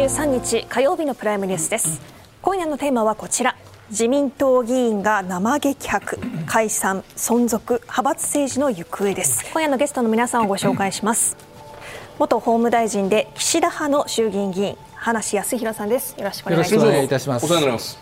[0.00, 2.00] 1月23日火曜日のプライムニュースです。
[2.40, 3.54] 今夜のテーマはこちら。
[3.90, 6.18] 自民党議員が生激白。
[6.46, 9.44] 解散存続派閥政治の行方です。
[9.52, 11.36] 今夜のゲストの皆さんをご紹介します。
[12.18, 16.18] 元法務大臣で岸田派の衆議院議員話康弘さんです。
[16.18, 17.04] よろしくお願いします。
[17.04, 17.44] いたします。
[17.44, 17.98] お世話になります。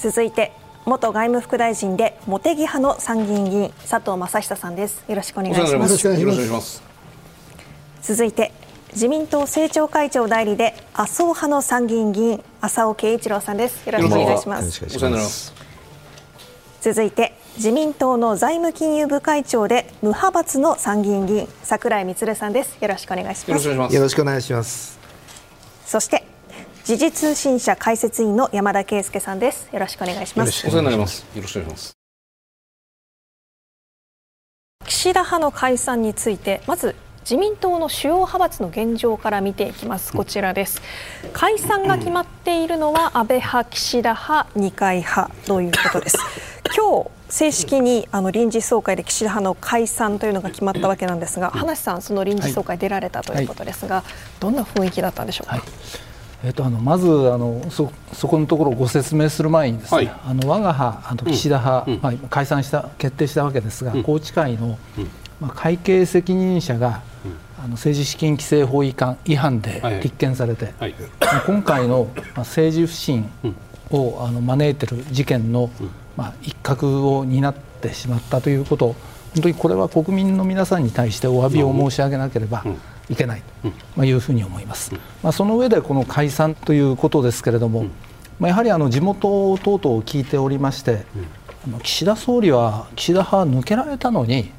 [0.00, 0.50] 続いて
[0.86, 5.04] 元外務副大臣で茂木派の参議院議員佐藤正久さんです。
[5.06, 5.72] よろしくお願いします。
[5.72, 6.82] よろしくお願いします。
[8.02, 8.65] 続いて
[8.96, 13.84] 自民党政調会長代理で麻生派の参議院議員浅尾慶一郎さんです。
[13.84, 14.68] よろしくお願いします。
[14.86, 15.52] お世話になります。
[16.80, 22.78] 続いて自民党の財務金融部会長で無派閥の参議院議員櫻井充さんです。
[22.80, 23.48] よろしくお願いします。
[23.50, 23.96] よろしくお願いします。
[23.96, 24.98] よろしくお願いします。
[25.84, 26.24] そして
[26.84, 29.68] 時事通信社解説員の山田圭介さんです。
[29.74, 30.66] よろしくお願いします。
[30.66, 31.26] お世話になります。
[31.34, 31.92] よろしくお願いします。
[34.86, 36.96] 岸田派の解散についてまず
[37.28, 40.12] 自民党の主要派閥の現状から見ていきます。
[40.12, 40.80] こちらです。
[41.32, 46.18] 解散が決まっているのは安倍派岸田派二階派ということです。
[46.76, 54.04] 今日正式にあの臨時総会で岸田派の解散というのが決まったわけなんですが話さんその臨時総会出られたということですが、
[54.38, 55.62] どんな雰囲気だったんでしょうか、はい。
[56.44, 60.12] えっと、あのまずあのそそこのところをご説明する前にですね、はい。
[60.28, 61.98] あの我が派あの岸田派、うん。
[62.00, 64.02] まあ、解散した決定したわけですが、うん。
[64.02, 67.02] 宏池会の、うんまあ、会計責任者が、
[67.58, 70.02] あの政治資金規正法違反違反ではいはい。
[70.02, 70.94] 立件されて、はい。
[71.20, 73.28] まあ今回のまあ政治不信
[73.90, 75.70] をあの招いている事件の、
[76.16, 78.94] まあ、一角を担ってしまったということ
[79.34, 82.64] 本当にこれは国民の皆さんに対してお詫びを申し上げなければ
[83.08, 87.86] いけないと、まあ、いうふうに思います、まあ、その上でこの解散ということですけれども、
[88.40, 91.04] まあ、やはりあの地元等々を聞いておりまして、
[91.82, 94.50] 岸田総理は岸田派抜けられたのに、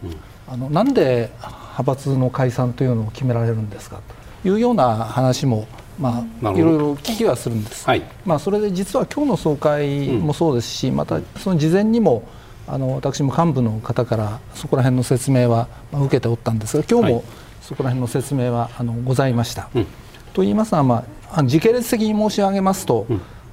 [0.47, 4.01] あのなんで派閥の解散というのを決められるんですか
[4.43, 5.67] というような話も、
[5.99, 8.03] まあ、いろいろ聞きはするんです、はい。
[8.25, 12.23] まあ、それで実は今日の総会もそうですし、またその事前にも
[12.67, 17.25] あの私も幹部の方からそこら辺の説明はまあ受けておったんですが今日もはい。
[17.61, 19.69] そこら辺の説明はあのございました。
[19.75, 19.85] うん。
[20.33, 23.05] と言いますのは、まあ時系列的に申し上げますと、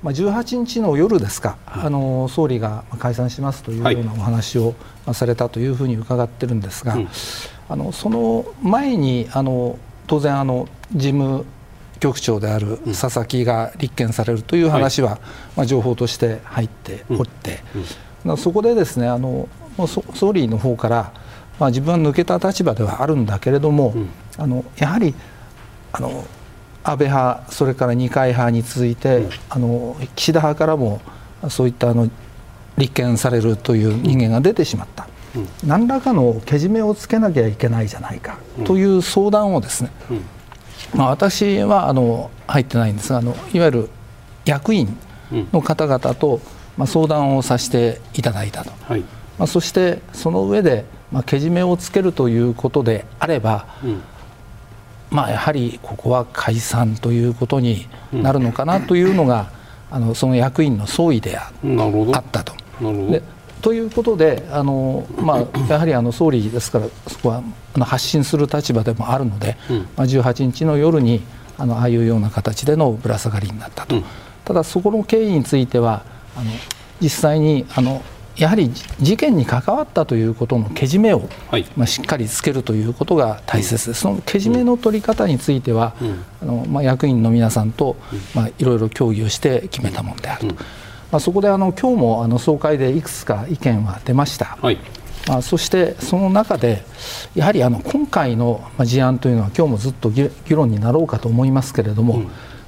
[0.04, 4.74] まあ、18日の夜ですか、あの総理がまあ解散しますというようなお話をまあ
[5.12, 7.08] されたというふうに伺ってるんですが、うん。
[7.68, 11.44] あのその前にあの当然あの事務
[12.00, 15.18] 局長である佐々木が立件されるという話は、
[15.56, 17.60] まあ、情報として入っておって、
[18.24, 19.48] まあそこでですねあの
[20.14, 21.12] 総理の方から、
[21.58, 23.94] まあ、自分は抜けた立場ではあるんだけれども、
[24.36, 25.14] あのやはり
[25.92, 26.24] あの
[26.82, 31.00] 安倍派、それから二階派に続いて、あの岸田派からも
[31.48, 32.10] そういったあの
[32.76, 35.06] 立件されるという人間が出てしまった、
[35.64, 38.38] 何らかのけじめをつけなきゃいけないじゃないか。
[38.64, 39.90] という相談をですね、
[40.94, 43.90] まあ、私はあの入ってないんですがあのいわゆる
[44.44, 44.96] 役員
[45.52, 46.40] の方々と、
[46.76, 49.00] まあ、相談をさせていただいたと、はい。
[49.38, 54.02] まあ、そしてその上で、まあ、けじめをつけるということであれば、うん。
[55.10, 59.50] まあ、やはりここは解散ということになるのかなというのが、
[59.90, 61.52] あのその役員の総意であ
[62.18, 62.52] ったと。
[63.10, 63.22] で
[63.62, 67.42] ということであの、まあ、やはりあの総理ですからそこは
[67.74, 69.56] あの発信する立場でもあるので、
[69.96, 71.22] まあ、18日の夜に
[71.56, 74.02] あのああいうような形でのぶら下がりになったと、
[74.44, 76.04] ただそこの経緯については
[76.36, 76.50] あの
[77.00, 78.02] 実際にあの
[78.36, 78.70] やはり
[79.00, 81.66] 事件に関わったということのけじめを、はい。
[81.76, 85.94] まあ、しっかりつけるということが大切です、そのけじめの取り方については、
[86.42, 87.96] あのまあ、役員の皆さんと、
[88.34, 90.56] まあ、いろいろ協議をして決めたものであると、
[91.14, 94.58] まあ、そこであの今日もあの総会でいくつか意見は出ました。
[94.60, 94.78] はい。
[95.28, 96.82] まあ、そしてその中で
[97.36, 102.22] やはりあの今回のまあ事案というのは今日もずっと議議論になろうかと思いますけれども、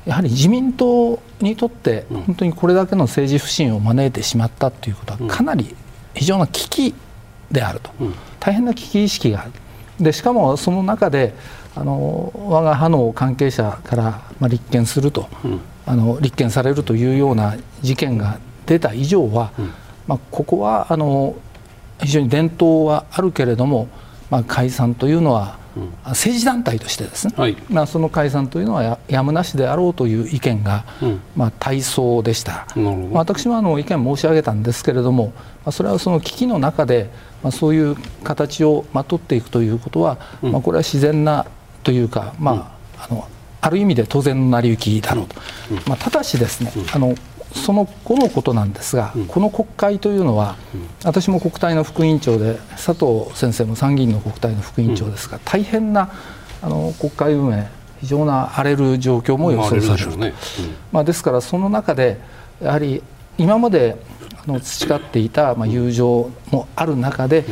[0.04, 5.74] やはり自民党にとって本当にこれだけの政治不信を招いてしまったということはかなり
[6.14, 6.94] 非常な危機
[7.50, 7.90] であると、
[8.38, 9.50] 大変な危機意識がある。
[9.98, 11.34] でしかもその中で
[11.74, 15.28] あの我が派の関係者からまあ立件すると、
[15.86, 19.52] あの立件されるというような事件が出た以上は、
[20.06, 21.36] まあ、ここはあの
[22.00, 23.88] 非常に伝統はあるけれども、
[24.30, 25.58] まあ、解散というのは、
[26.04, 27.56] 政治団体としてですね、はい。
[27.70, 31.20] まあ、その解散というのはややむなしであろうという意見が、うん。
[31.36, 32.66] まあ、大層でした。
[33.12, 35.32] 私もあの意見申し上げたんですけれども、
[35.64, 37.10] まあ、それはその危機の中で、
[37.42, 41.46] まあ、そういう形をまとっていくということは、まあ、これは自然な
[41.82, 43.28] というか、まあ、あの
[43.66, 45.34] ある意味で当然の成り行きだろうと、
[45.88, 47.16] まあ、ただしですね、あの
[47.52, 50.56] その後のことなんですが、この国会というのは、
[51.04, 56.12] 私も国対の副委員長で佐藤先生も参議院の国対の副委員長ですが、大変な
[56.62, 57.66] あの国会運営
[58.00, 60.28] 非常な荒れる状況も予想される、ね。
[60.28, 60.34] うん、
[60.92, 62.20] まあ、ですからその中で
[62.62, 63.02] やはり
[63.36, 63.96] 今まで
[64.46, 67.44] あの培っていたまあ友情もある中で、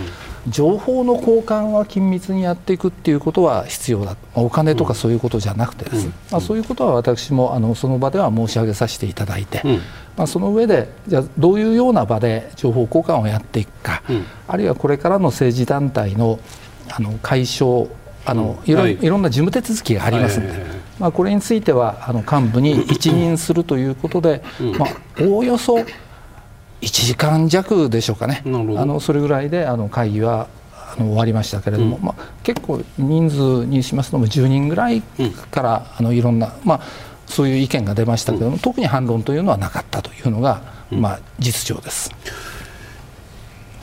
[0.48, 4.16] 情報の交換は緊密にやっていくっていうことは必要だ。
[4.34, 9.62] お金とかそういうことじゃなくてですね、まあ、そういうことは私もあのその場では申し上げさせていただいて、
[10.16, 14.02] まあ、その上でじゃあどういうような場で情報交換をやっていくか、
[14.48, 16.38] あるいはこれからの政治団体の
[16.90, 17.88] あの解消
[18.26, 20.54] あのいろ、はい、いろんな事務手続きがありますので、
[20.98, 24.42] まあ、これについてはあの幹部に一任するということで、
[24.78, 24.88] まあ、
[25.22, 25.78] おおよそ
[26.84, 30.48] 1時間弱でしょうかね、あのそれぐらいであの会議は
[30.96, 35.02] あの終わりましたけれども、うん、まあ、結構人数にしますとも10人ぐらい
[35.50, 36.80] から、あのいろんな、まあ、
[37.26, 42.10] そういう意見が出ましたけれども、特に反論というのはなかったというのが、まあ、実情です。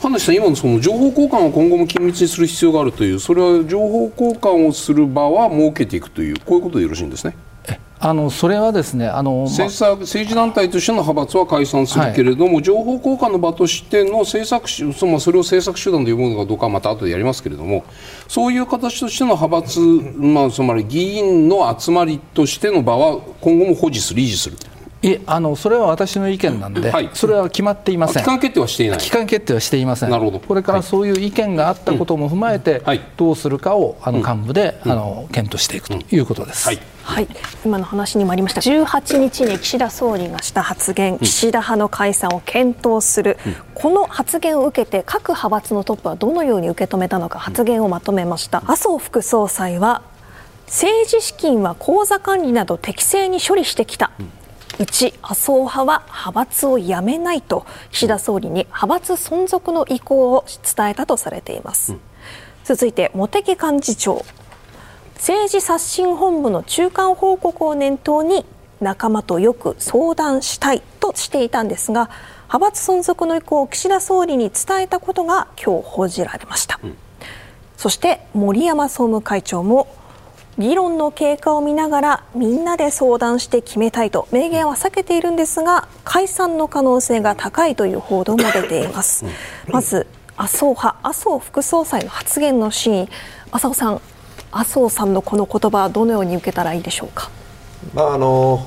[0.00, 7.36] 葉梨さん、今のその情報交換を今後も緊密にする必要があるという、それは情報交換をする場は設けていくという、こういうことでよろしいんですね。
[8.04, 17.84] あのそれはですねあの、政策政治団体としての派閥は解散するけれども、はい、情報交換の場としての政策そのそれを政策手段というものかどうかはまた後でやりますけれども
[18.26, 24.56] そういう形としての派閥、まあ、つまり議員の集まりとしての場は今後も保持する維持する。
[25.02, 28.98] いあのそれは私の意見なんで、はい、それは決まっていません、期間決定はしていない。
[28.98, 30.38] 期間決定はしていません、なるほど。
[30.38, 36.68] これからそういう意見があったことも踏まえて、はい、どうするかをあの幹部で、うん、あの検討していくということです。
[36.68, 36.78] はい。
[37.02, 37.26] はい、
[37.64, 38.60] 今の話にもありました。
[38.60, 50.02] 18日に岸田総理がした発言、岸田派の解散を検討する、うん、この発言を受けて各派閥のトップはどのように受け止めたのか発言をまとめました、麻生副総裁は
[50.66, 54.12] 政治資金は口座管理など適正に処理してきた、
[54.82, 60.44] うち麻生派は派閥を辞めないと岸田総理に派閥存続の意向を
[60.76, 62.00] 伝えたとされています、うん、
[62.64, 64.24] 続いて茂木幹事長。
[65.14, 68.44] 政治刷新本部の中間報告を念頭に
[68.80, 72.10] 仲間とよく相談したいとしていたんですが
[72.48, 76.96] 派閥存続の意向を岸田総理に伝えたことが今日報じられました、うん、
[77.76, 79.86] そして森山総務会長も
[80.58, 89.24] 議論の経過を見ながらみんなで相談して決めたいと明言は避けているんですが解散の可能性が高いという報道も出ています。
[89.68, 90.06] まず
[90.36, 93.08] 麻生派麻生副総裁の発言の真意
[93.50, 94.00] 麻生さん
[94.50, 97.30] 麻生さんのこの言葉はどのように受けたらいいでしょうか？
[97.94, 98.66] まああの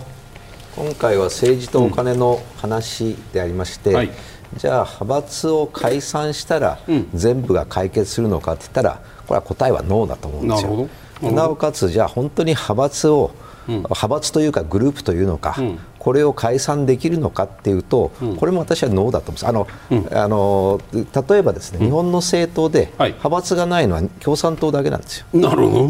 [0.76, 4.12] 今回は政治とお金の話でありまして、うんはい、
[4.58, 6.80] じゃあ派閥を解散したら
[7.14, 10.90] 全部が解決するのかって言ったらこれは答えはノーだと思うんですよ。
[11.22, 13.32] なおかつじゃあ本当に派閥を、
[13.68, 19.48] うん、派閥というかグループというのか、うん、これを解散できるのかっていうと、うん、これも私はノーだと思うんです。
[19.48, 19.68] あの、
[20.12, 25.26] あの例えばですね、日本の政党で派閥がないのは共産党だけなんですよ。
[25.34, 25.88] なるほ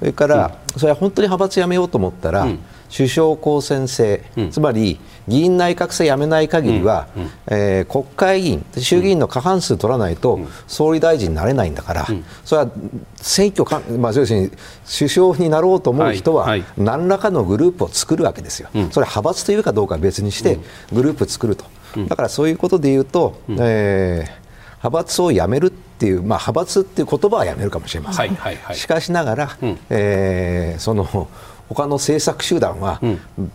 [0.00, 2.48] それから、それは本当に派閥やめようと思ったら、
[2.92, 12.06] 首相公選制、うん、つまり議員内閣制やめない限りは、うんうん、えー、国会議員、衆議院の過半数取らないと総理大臣になれないんだから、
[12.44, 12.70] それは
[13.16, 14.50] 選挙か、まあ、要するに
[14.98, 20.58] 首相になろうと思う人は、何らかのグループを作るわけですよ、それは派閥というかどうかは別にして、
[20.92, 21.64] グループ作ると、
[22.08, 24.41] だからそういうことで言うと、えー
[24.82, 31.28] 派閥をやめるっていう、まあ、派閥っていう言葉はやめるかもしれません、はいはいはい、しかしながら、うん、えー、その
[31.68, 33.00] 他の政策集団は、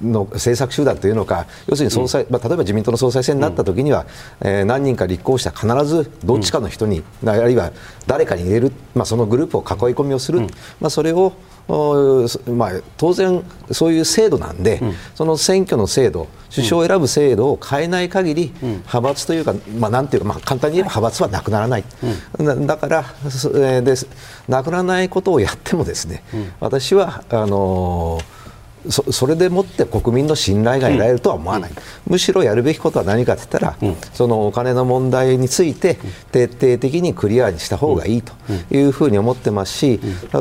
[0.01, 4.07] の政策集団というのか要するに総裁、まあ、例えば自民党の総裁選になった時には、
[4.41, 7.71] えー、何人か立候補したら必ずどっちかの人に、あるいは
[8.07, 10.39] 誰かに入れる、まあ、そのグループを囲い込みをする、
[10.79, 11.33] まあ、それを
[11.67, 21.83] まあ、当然、そういう制度なんで、うん、その選挙の制度、首相を選ぶ制度を変えない限り、うん、派閥というか、まあ、なんていうか、まあ、簡単に言えば派閥はなくならない、
[22.39, 24.07] うん、だから、えー、です
[24.47, 26.23] なくならないことをやってもですね、
[26.61, 28.36] 私はあのー
[28.89, 31.77] そそれでもって国民の信頼が得られるとは思わない、うん、
[32.07, 35.95] むしろやるべきことは何かといったら、うん、そのお金の問題について
[36.31, 38.33] 徹底的にクリアにした方がいいと
[38.71, 39.99] いうふうに思ってますし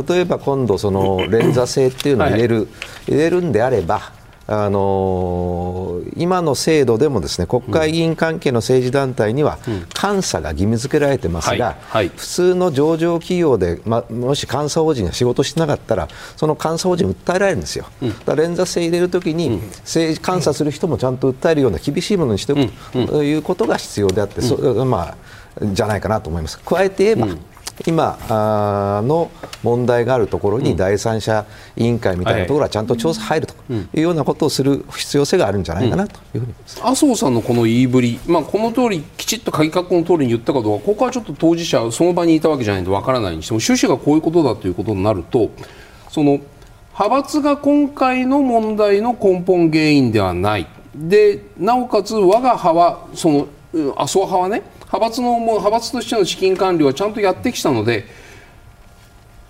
[0.09, 2.69] 例えば今度、その連座制っていうのを入れる、
[3.07, 4.16] 入れるんであれば
[4.49, 9.59] あのー、今の制度でもですね国会議員関係の政治団体には
[10.01, 11.77] 監査が義務付けられてますが、
[12.17, 25.17] 普通の上場企業で、ま、もし監査法人が仕事してなかったらその監査法人を訴えられるんですよ、うん、だ連座制入れるときに、政治監査する人もちゃんと訴えるような厳しいものにしておくということが必要であって、そまあ、
[25.63, 26.59] じゃないかなと思います。
[26.61, 27.37] 加えて言えば、
[27.85, 28.19] 今
[29.05, 29.31] の
[29.63, 31.45] 問題があるところに第三者
[31.77, 45.51] 委員会みたいなところはちゃんと調査入るというようなことをする必要性があるんじゃないかなというふうに麻生さんのこの言いぶり、まあ、この通りきちっと鍵括弧の通りに言ったかどうかここはちょっと当事者その場にいたわけじゃないとわからないにしても趣旨がこういうことだということになると
[46.11, 46.41] その
[46.99, 50.67] 派閥が今回の問題の根本原因ではない。
[50.95, 53.49] でなおかつ我が派はその
[53.99, 58.07] 麻生派はね派閥の派閥としての資金管理はちゃんとやってきたので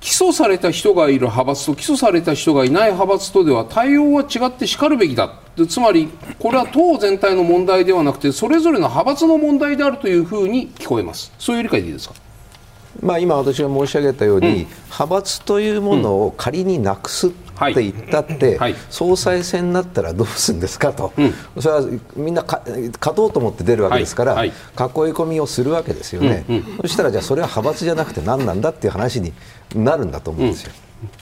[0.01, 5.41] 起訴された人がいる派閥と起訴された人がいない派閥とでは対応は違ってしかるべきだ。
[5.69, 11.33] つまりこれは党全体の問題ではなくてそれぞれの派閥の問題であるというふうに聞こえます。
[11.39, 12.15] そういう理解でいいですか？
[13.03, 18.73] まあ、今、私が申し上げたように、うん、派閥というものを仮になくすって言ったって、はい。
[18.73, 21.83] はい、総裁選になったらどうするんですかと、うん、それは
[22.17, 22.63] みんな勝
[23.17, 29.33] とうと思って出るわけですから、はい、囲い込みをするわけですよね、うんうん、そしたらじゃあそれは派閥じゃなくて何なんだっていう話に
[29.75, 30.73] なるんだと思うんですよ。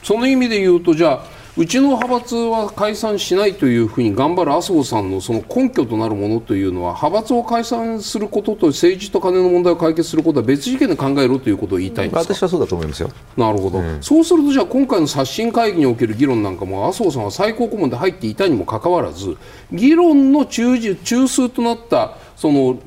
[0.02, 1.24] その意味で言うとじゃあ
[1.56, 19.36] うちの派閥は解散しないというふうに頑張る麻生さんのその根拠となるものというのは派閥を解散することと政治と金の問題を解決することは別事件で考えろということを言いたいんです私はそうだと思いますよなるほど、うん、そうするとじゃあ今回の刷新会議における議論なんかも麻生さんは最高顧問で入っていたにもかかわらず
[19.70, 22.80] 議論の中中枢となったその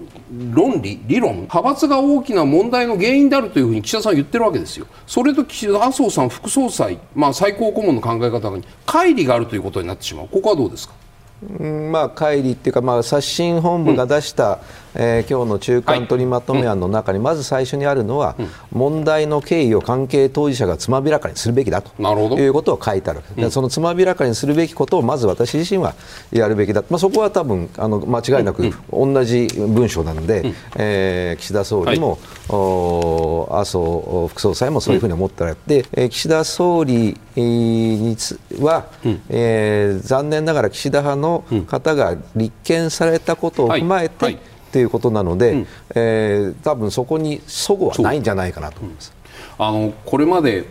[0.54, 4.88] 論理、理論、派閥が大きな問題の原因であるというふうに岸田さんは言ってるわけですよ。
[5.06, 10.28] それと岸田麻生さん副総裁、まあ、最高顧問の考え方に乖離があるということになってしまう。
[10.28, 10.94] ここはどうですか？
[11.60, 14.58] うんまあ、乖離っていうか、まあ、刷新本部が出した、うん、
[15.00, 21.92] えー、今日の中間取りまとめ案の中に、まず最初にあるのは、うん、問題の経緯を関係当事者がつまびらかにするべきだと。
[22.38, 25.96] いうことを書いてある、うん、そのつまびらかにするべきことをまず私自身は
[26.32, 38.88] やるべきだ、まあ、そこは多分あの間違いなく同じ文章なので、うん、えー、岸田総理も、はい、麻生副総裁もそういうふうに思ってられて、えー、岸田総理につは、
[39.30, 44.36] えー、残念ながら岸田派のの方が立件されたことを踏まえて、はい。
[44.36, 49.14] はいうことなので、うん、えー、多分そこに齟齬はないんじゃないかなと思います。
[49.58, 50.66] あのこれまで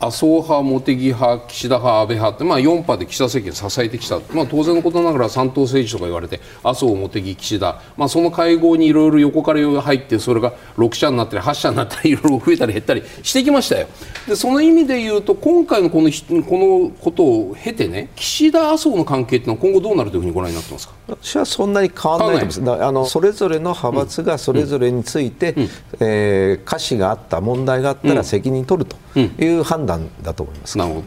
[0.00, 13.88] 麻生派、茂木派、岸田派、安倍派って、まあ、4派で岸田政権を支えてきた、まあ、当然のことながら三党政治とか言われて麻生、茂木、岸田、まあ、その会合にいろいろ横から入ってそれが6社になったり8社になったりいろいろ増えたり減ったりしてきましたよ。
[14.26, 16.10] でその意味で言うと今回のこの
[16.42, 20.94] このことを経てね岸田、麻生の関係ってのは今後どうなるというふうにご覧になってますか？
[21.08, 22.84] 私はそんなに変わらないと思います。
[22.84, 25.62] あのそれぞれの派閥がそれぞれについて、うん。
[25.62, 25.68] うん、
[26.00, 29.89] えー、瑕疵があった問題があったら責任取るという判断
[30.22, 30.78] だと思います。
[30.78, 31.06] なるほど。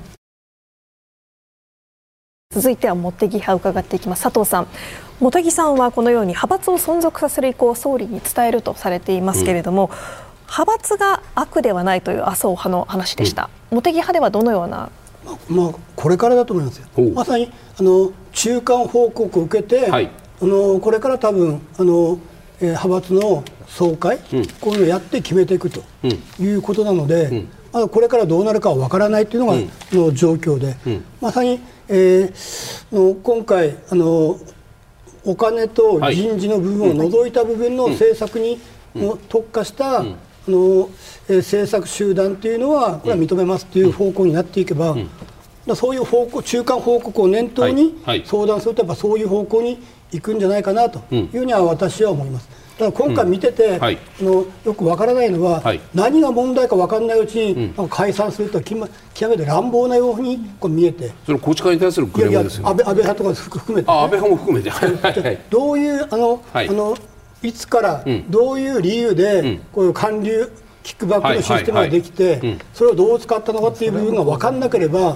[2.51, 4.23] 続いては茂木派伺っていきます。
[4.23, 4.67] 佐藤さん。
[5.19, 9.89] 茂木さんはこのように派閥を存続させる意向を総理に伝えるとされていますけれども、うん、
[10.41, 14.89] 派閥が悪ではないという麻生派の話でした、うん、茂木派ではどのような？
[15.49, 17.49] まあ、これからだと思いますよ、まさに
[17.79, 20.11] あの中間報告を受けて、はい、
[20.41, 22.19] あのこれから多分あの、
[22.59, 25.81] えー、派閥の総会、うん、こういうのをやって決めていくと
[26.39, 29.57] いうことなので、まだこれからどうなるかは分からないというのが、
[29.91, 30.75] の状況で、
[31.19, 34.39] まさに、えー、の今回あの
[35.25, 38.59] お金と人事の部分を除いた部分の政策に、
[39.27, 40.05] 特化した、あ
[40.47, 40.87] の
[41.27, 44.95] 政策集団というのはこれは認めますという方向になっていけば、
[45.75, 52.62] そういう方向中間報告を念頭に相談するとやっぱそういう方向に行くんじゃないかなというふうには私は思います。
[52.77, 53.79] だから今回見てて、うん。
[53.79, 58.89] はい、のよくわからないのは、はい、何が問題か分からないうちに、うん、解散すると極
[59.29, 61.11] めて乱暴なようにこう見えて。
[61.25, 66.97] それ宏池会に対するクレームですよ、ね、安倍安倍派とか含めて、ね、安倍派も含めて、はい、どういうあの、あの
[67.41, 70.49] いつからどういう理由で、こういう韓流
[70.83, 75.15] キックバックのシステムができて、それをどう使ったのかっていう部分が分からなければ、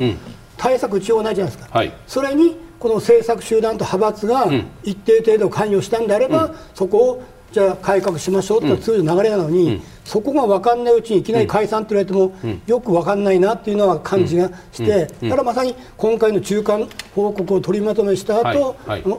[0.57, 1.83] 対策打ちようないじゃないですか。
[2.05, 4.47] それにこの政策集団と派閥が
[4.83, 19.03] 一定程度関与したんであれば、そこをじゃあ改革しましょうって通常流れなのに、うん、そこが分かんないうちにいきなり解散って言われても、うん、よく分かんないなっていうのは感じがして、だからまさに今回の中間報告を取りまとめした後、はい。
[19.03, 19.17] はい、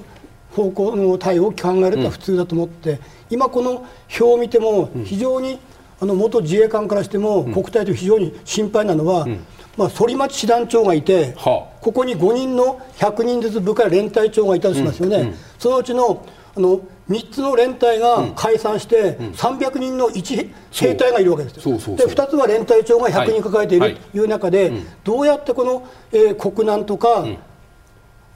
[0.54, 5.58] 方向の対応を考えるのは普通だと思って、今この表を見ても非常に、
[6.00, 9.26] あの元自衛官からしても国体と非常に心配なのは、
[9.76, 16.24] まあ、反町師団長がいて、ここに5人の100人ずつ部下連隊長がいたとしますよね、そのうちの
[16.58, 24.20] あの3つの連隊が解散して、300人の1兵隊がいるわけですよ、で2つは連隊長が100人抱えているとい。
[24.20, 24.72] う中で、
[25.04, 27.24] どうやってこの、えー、国難とか、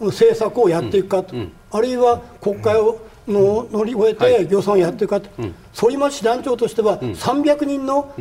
[0.00, 1.34] 政策をやっていくかと、
[1.72, 5.28] あるいは国会をの乗り越えて予算をやっていくかと、
[5.74, 8.14] 反町師団長としては、300人の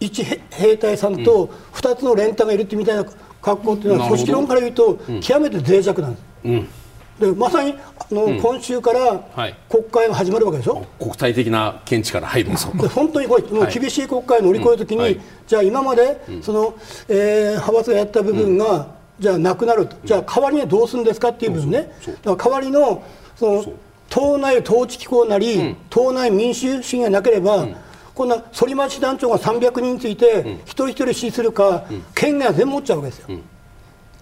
[0.00, 3.04] 1兵隊さんと2つの連隊がいるってみたいな
[3.40, 6.20] 格好っていうのは、組織論から言うと、極めて脆弱なんで
[6.68, 6.83] す。
[7.18, 12.56] でまさにあの、うん、今週から国会が始まるわけでしょ、国際的な見地から入るで
[12.88, 16.74] 本当にこれ、もう厳しい国会を乗り越えるときに、うんはい、じゃあ今まで、その
[17.08, 21.92] えー、派閥がやった部分が、じゃあなくなると、じゃあ代わりにどうするんですかっていう部分ね、
[22.22, 23.02] だから代わりの
[23.36, 23.64] その
[24.10, 27.66] 党内統治機構なり、党内民主主義がなければ、
[28.14, 33.38] こんな反町団長が300人について、一人一人支持するか、権限は全部持っちゃうわけですよ。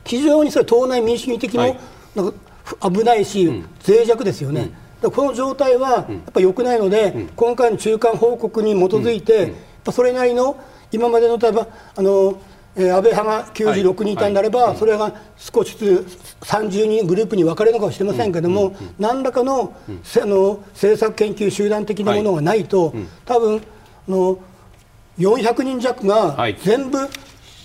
[0.04, 1.76] 非常にそれ党内民主主義的も、
[2.14, 2.38] なんか
[2.80, 3.46] 危ないし、
[3.86, 4.70] 脆弱ですよね。
[5.02, 9.52] この状態はやっぱ良くないので、今回の中間報告に基づいて、
[9.90, 10.56] それなりの
[10.92, 11.66] 今までの例えば
[11.96, 12.38] あの
[12.74, 18.74] えー、安倍派が96人いたんであれば、はい、それが少しずつ30人グループに分かれるのかもしれませんけれども、うん。
[18.74, 22.94] うん、何らかの,、あの政策研究集団的なものがないと、はい、
[23.26, 24.38] 多分あの
[25.18, 26.98] 400人弱が全部、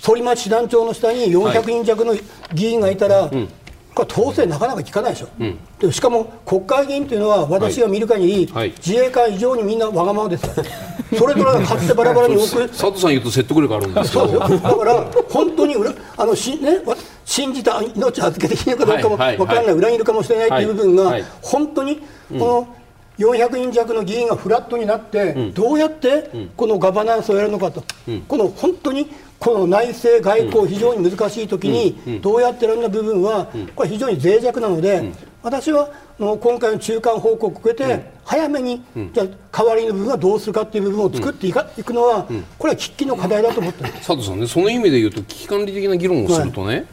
[0.04, 2.14] 反町師団長の下に400人弱の
[2.54, 3.32] 議員がいたら、
[3.98, 10.54] これ統制なかなか効かないでしょ、うん、でしかも国会議員というのは私が見る限り、はい、自衛官以上にみんなわがままですよ。
[11.18, 12.68] それぞれが勝手バラバラに多く。
[12.68, 15.76] 佐藤さん言うと説得力あるんですよだから本当に
[16.18, 16.80] あのし、ね、
[17.26, 22.68] 信じた命預けていいのかどうかも分からない、裏切るかもしれないという部分が、本当にこの、
[23.18, 27.84] 400人弱の議員がフラットになって、どうやってこのガバナンスをやるのかと、
[28.28, 29.08] この本当に
[29.40, 35.12] この内政、外交、非常に難しいときに、どうやってやるんだ部分は、これ、非常に脆弱なので、
[35.44, 38.82] 私は今回の中間報告を受けて、早めに、
[39.14, 46.86] じゃ代わりの部分はどうするかっていう部分を作っていか、いくのは、これは喫緊の課題だと思って佐藤さんね、その意味で言うと、危機管理的な議論をするとね、はい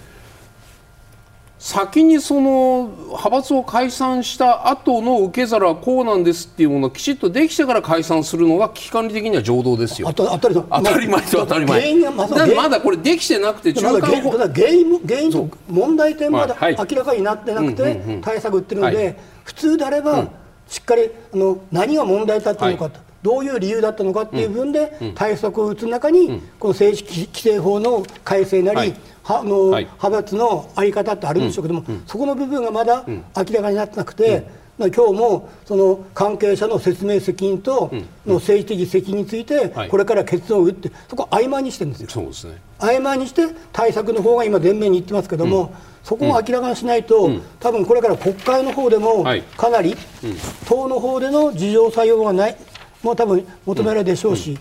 [1.65, 10.13] 先にその派閥を解散した後の受け皿はこうなんですっていうものがきちっとできてから解散するのが危機管理的には常道ですよ。
[10.13, 11.81] 当たり当たり前と当たり前。
[11.81, 20.29] 原因がまだまだこれできてなくて中間まだ原因原因と問題点まだ明らかになってなくて対策打ってるので、普通であれば
[20.69, 23.01] しっかりあの何が問題だったのかと。
[23.23, 34.47] どういう理由だったのかっていう部分で対策を打つ中に、この政治規正法の改正なり、はの、はい、派閥の在り方ってあるんでしょうけども、うん、そこの部分がまだ明らかになってなくて、
[34.79, 37.91] うん、今日もその関係者の説明責任と
[38.27, 42.11] の政治的責任について、これから結論を打って、そこを曖昧にしてるんですよ。
[42.11, 49.25] そうですね、曖昧にして対策の方が今、前面に言ってますけども、そこを明らかにしないと、多分これから国会の方でも
[49.57, 49.97] かなり、
[50.69, 52.57] 党の方での事情作用がない、
[53.03, 54.59] もう多分求められるでしょうし、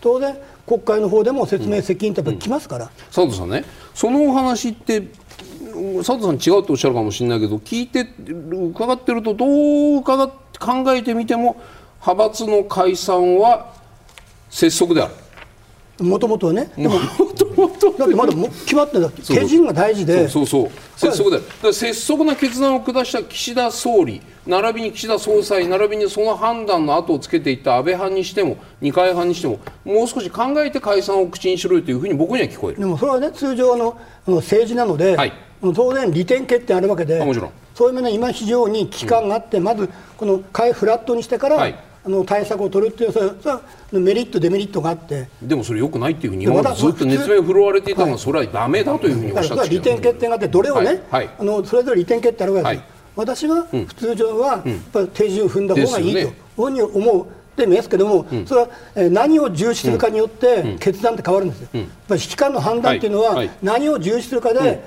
[0.00, 0.36] 当然、
[0.70, 5.02] 国会の方でも説明責任ってやっぱりきますから、うん、佐藤さんね、そのお話って
[5.98, 8.06] 佐藤さん違うとおっしゃるかもしれないけど聞いて
[8.72, 11.60] 伺ってるとどう伺考えてみても
[12.06, 13.72] 派閥の解散は
[14.48, 15.14] 拙速である。
[16.00, 32.80] もともとはね、でも、だってまだ決まってた、手順が大事で、そうそう拙速で、拙速な決断を下した岸田総理、並びに岸田総裁、並びにその判断の後をつけていった安倍派にしても、二階派にしても、もう少し考えて解散を口にしろというふうに僕には聞こえる。
[32.80, 35.32] でもそれはね、通常の政治なので、はい、
[35.74, 37.50] 当然、利点決定あるわけで、もちろん。
[37.74, 41.90] そういう面で今、非常に期間があって、うん、まずこのフラットにしてから、はい。
[42.02, 43.60] あの対策を取るっていうそれは
[43.92, 45.28] メリットデメリットがあって。
[45.42, 50.98] でもそれよくないっていうふうに今までずっと熱弁振るわれていたのはそれはだめだというふうにおっしゃって利点決定があってどれをね、はい。
[51.10, 57.26] はい、あのそれぞれ利点決定あるわけです、はい、私は普通上はやっぱり手順踏んだ方がいいというふうに思う。
[57.56, 58.68] でもですけども、うん、それは
[59.10, 64.82] 何を重視するかによって決断って変わるんですよ、うん、やっぱり指揮官の判断っていうのは何を重視するかで、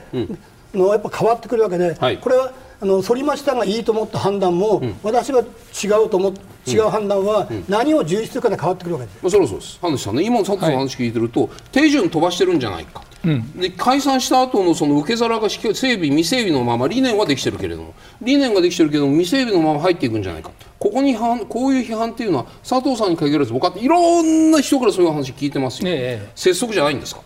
[0.73, 9.79] のやっぱ変わってくるわけで、これはあの反町さんがいいと思った判断も、私は違うと思って違う判断は何を重視するかで変わってくるわけです、まあ、そろそろです。
[9.81, 20.51] 話さんね今の佐藤さんの話聞いてると、はい、手順飛ばしてるんじゃないか、うん、で解散した後のその受け皿が整備未整備のまま理念はできてるけれども理念ができてるけども未整備のまま入っていくんじゃないか。
[20.79, 27.21] ここにこういう批判っていうのは佐藤さんに限らず僕はいろんな人からそういう話聞いてますよ、ええ、拙速じゃないんですか？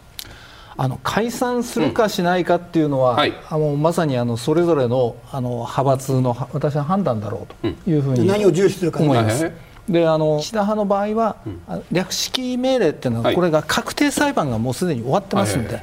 [0.78, 3.18] あの解散するかしないかっていうのは、うん。
[3.18, 9.00] はい、あのまさにあのそれぞれのあの派閥の私は判断だろうというふうに、うん、何を重視するか。
[9.00, 9.52] 思います。
[9.90, 11.62] であの岸田派の場合は、うん、
[11.92, 15.82] 略式命令っていうのは、これが確定裁判がもうすでに終わってますので、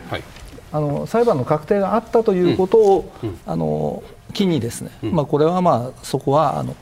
[0.73, 3.13] あの裁判の確定があったということを、
[3.47, 4.03] あの
[4.35, 6.77] 機にですね、まあ、これはまあそこはあの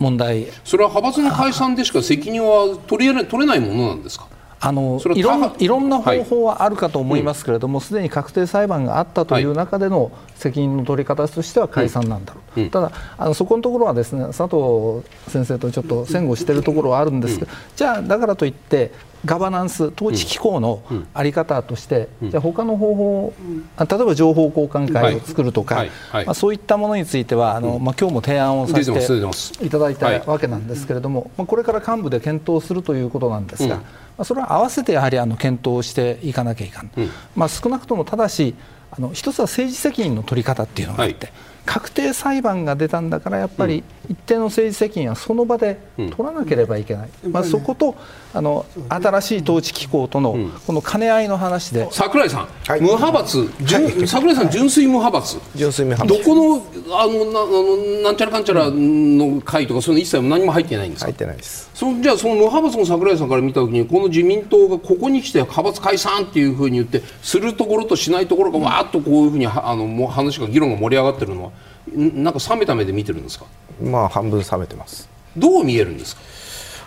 [0.00, 0.48] 問題。
[0.64, 4.26] それは派閥の解散でしか責任は取り取れないものなんですか？
[4.62, 18.92] あのいろんいろんな方法はあるかと思いますけれども、す、で、に確定裁判があったという中での責任の取り方としては解散なんだろう、うん、ただあのそこのところはですね佐藤先生とちょっと戦後しているところはあるんですが、うん、じゃあだからといって
[19.24, 20.82] ガバナンス統治機構の
[21.14, 23.34] 在り方として、うん、じゃあ他の方法、
[23.78, 25.90] 例えば情報交換会を作るとか、はい。
[26.10, 33.82] はい、まあ、そういったものについてはあの、まあ、今日も提案をさせていただいたわけなんですけれども、まあ、これから幹部で検討するということなんですが、ま
[34.18, 36.90] あ、それは合わせてやはりあの検討していかなきゃいかん、
[37.36, 38.54] まあ、少なくともただし
[38.90, 41.34] あの一つは政治責任の取り方っていうのがあって、はい
[41.70, 47.94] 確定裁判が出たんだからやっぱり一定の政治責任はその場で取らなければいけない、うん、まあ、そこと
[48.34, 51.86] あの新しい統治機構とのこの兼ね合いの話で。
[51.92, 55.38] 櫻井さん、はい、無派閥、はい、櫻井さん純粋無派閥。
[55.54, 56.28] 純粋無派閥。
[56.28, 61.06] どこのあのなあのなんちゃらかんちゃらの会とかそういうの一切何も入ってないんですか？
[61.06, 61.70] 入ってないです。
[61.72, 71.52] そじゃあその無派閥の櫻井さんから見たときにこの自民党がここに来て派閥解散っていうふうに言ってするところとしないところがわーっとこういうふうにあのもう話が議論が盛り上がってるのは
[71.94, 73.46] なんか冷めた目で見てるんですか？
[73.82, 75.08] まあ半分冷めてます。
[75.36, 76.22] どう見えるんですか？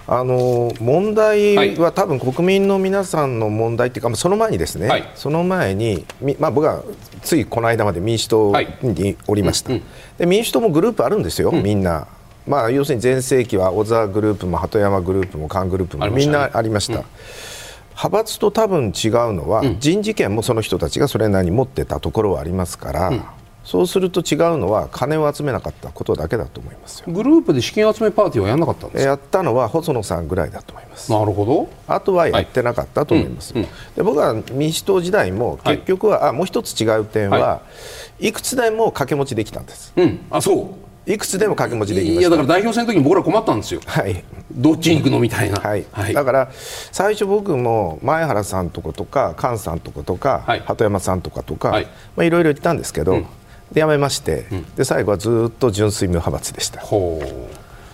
[0.05, 6.05] あの問題は多分国民の皆さんの問題っていうか、その前にですね、はい、その前に、
[6.39, 6.83] まあ、僕は
[7.21, 12.05] ついこの間まで民主党におりました、はいうんうん、で民主党もグループあるんですよ、うん、みんな、
[12.45, 17.05] まあ、要するに全盛期は小沢グループも鳩山グループも菅グループもみんなありました。
[17.91, 31.11] 派閥と多分違うのは、人事権もその人たちがそれなりに持ってたところはありますから、そうすると違うのは金を集めなかったことだけだと思いますグループで資金集めパーティーはやらなかったんですやったのは細野さんぐらいだと思います。
[31.11, 31.69] なるほど。
[31.87, 37.61] あとはやってなかったと思います、はいうんうん、で僕は民主党時代も結局は、はい、あもう一つ違う点は、は
[38.19, 41.11] い、いくつでも掛け持ちできたんです、うん、あそう。
[41.11, 44.23] いくつでも掛け持ちできまいやだから代表選の時に僕ら困ったんですよ、はい、
[44.53, 51.87] どっちに行くのみたいな、はい、はい、だから最初僕も前原さんとことか菅さんとことか、はい、鳩山さんとかとか、はい。
[52.15, 53.25] まあ、いろいろ言ったんですけど、うん
[53.73, 56.81] で辞めまして、うん、で最後はずっと純粋無派閥でした。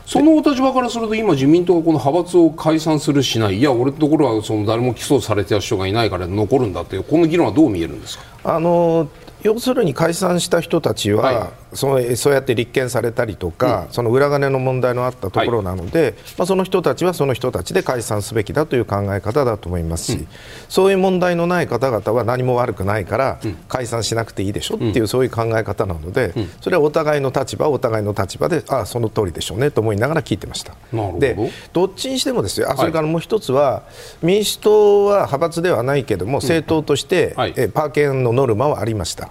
[0.06, 3.60] そのお立場からすると今、自民党がこの派閥を解散するしない。
[3.60, 8.24] いや、俺のところはその誰も起訴されてた人がいないから残るんだというこの議論はどう見えるんですか？
[8.56, 9.08] あの
[9.42, 20.28] 要するに解散した人たちは、はい、そのそうやって立件されたりとか、うん、その裏金の問題のあったところなので、はい、まあ、その人たちはその人たちで解散すべきだという考え方だと思いますし、うん、
[20.68, 30.76] そういう問題のない方々は何も悪くないから、解散しなくていいでしょっていう、そういう考え方なので、それはお互いの立場、お互いの立場で、ああ、その通りでしょうねと思いながら聞いてました。
[31.20, 31.38] で
[31.74, 33.84] どっちにしてもですよあそれからもう一つは、は
[34.24, 39.30] い、民主党は派閥ではないけれども、政党として、はい、えパーケンのノルマはありました。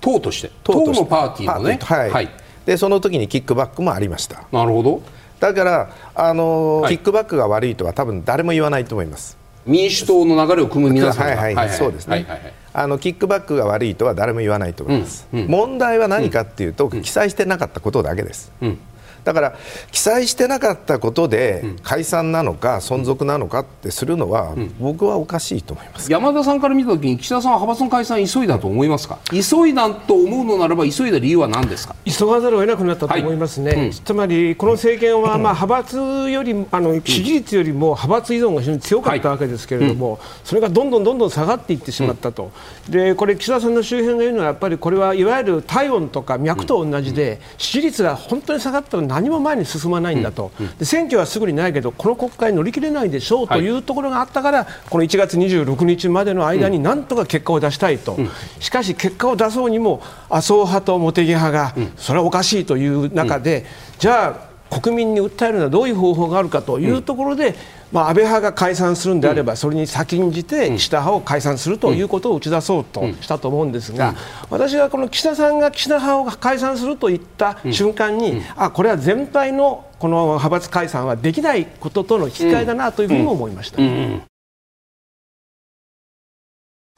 [0.00, 1.78] 党として党のパーティーのね。
[1.82, 2.28] はい、はい、
[2.66, 4.44] でその時にキックバックもありました。
[4.52, 5.02] なるほど。
[5.40, 9.38] だからあの、はい、キックバックが悪いとは多分誰も言わないと思います。
[9.68, 18.78] 民主党の流れを組む皆さんはいはい、はい、そうですね、はいはいはい、あのキックバックが悪いとは誰も言わないと思います、うんうん、問題は何かっていうと、うん、記載してなかったことだけです、うん
[19.24, 19.54] だから
[19.90, 29.18] 記載してなかったことで解散なのか存続なのかってするのは僕はおかしいと思います、山田さんから見たときに岸田さんは派閥の解散急いだと思いますか？
[29.30, 31.94] 急いだと思うのならば急いだ理由は何ですか？
[32.04, 33.86] 急がざるを得なくなったと思いますね、はい。
[33.86, 40.20] うん、つまりこの政権はまあ派閥よりあの支持率よりも派閥依存が非常に強かったわけですけれども、はい。
[40.20, 42.52] うん、それがどんどんどんどん下がっていってしまったと、
[42.86, 58.16] うん、でこれ岸田さんの周辺が言うのはやっぱりこれはいわゆる体温とか脈と同じで支持率が本当に下がったら何も前に進ままないんだと、で選挙はすぐにないけどこの国会乗り切れないでしょうというところがあったから、この1月26日までの間になんとか結果を出したいと、
[58.60, 63.66] しかし結果を出そうにも麻生派と茂木派がそれはおかしいという中で、
[63.98, 64.38] じゃ
[64.70, 67.54] あ国民に訴えるのはどういう方法があるかというところで、
[67.90, 74.14] まあ、安倍派が解散するんであれば、それに先んじて岸田派を解散するということを打ち出そうとしたと思うんですが、
[74.50, 83.78] 私はこの岸田さんが岸田派を解散するといった瞬間に、あこれは全体のこの派閥解散はできないこととの引き換えだなというふうにも思いました。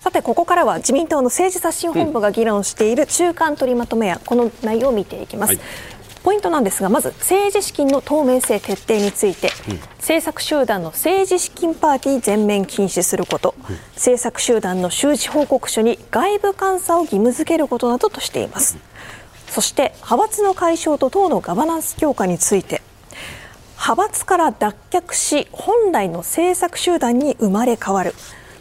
[0.03, 18.81] さてここからは自民党の政治刷新本部が議論している中間取りまとめやこの内容を見ていきます、はいポイントなんですがまず政治資金の透明性徹底について、うん、政策集団の政治資金パーティー全面禁止すること、うん、政策集団の収支報告書に外部監査を義務付けることなどとしています、うん、
[19.53, 22.83] そして派閥の解消と党のガバナンス強化について
[23.73, 28.15] 派閥から脱却し本来の政策集団に生まれ変わる。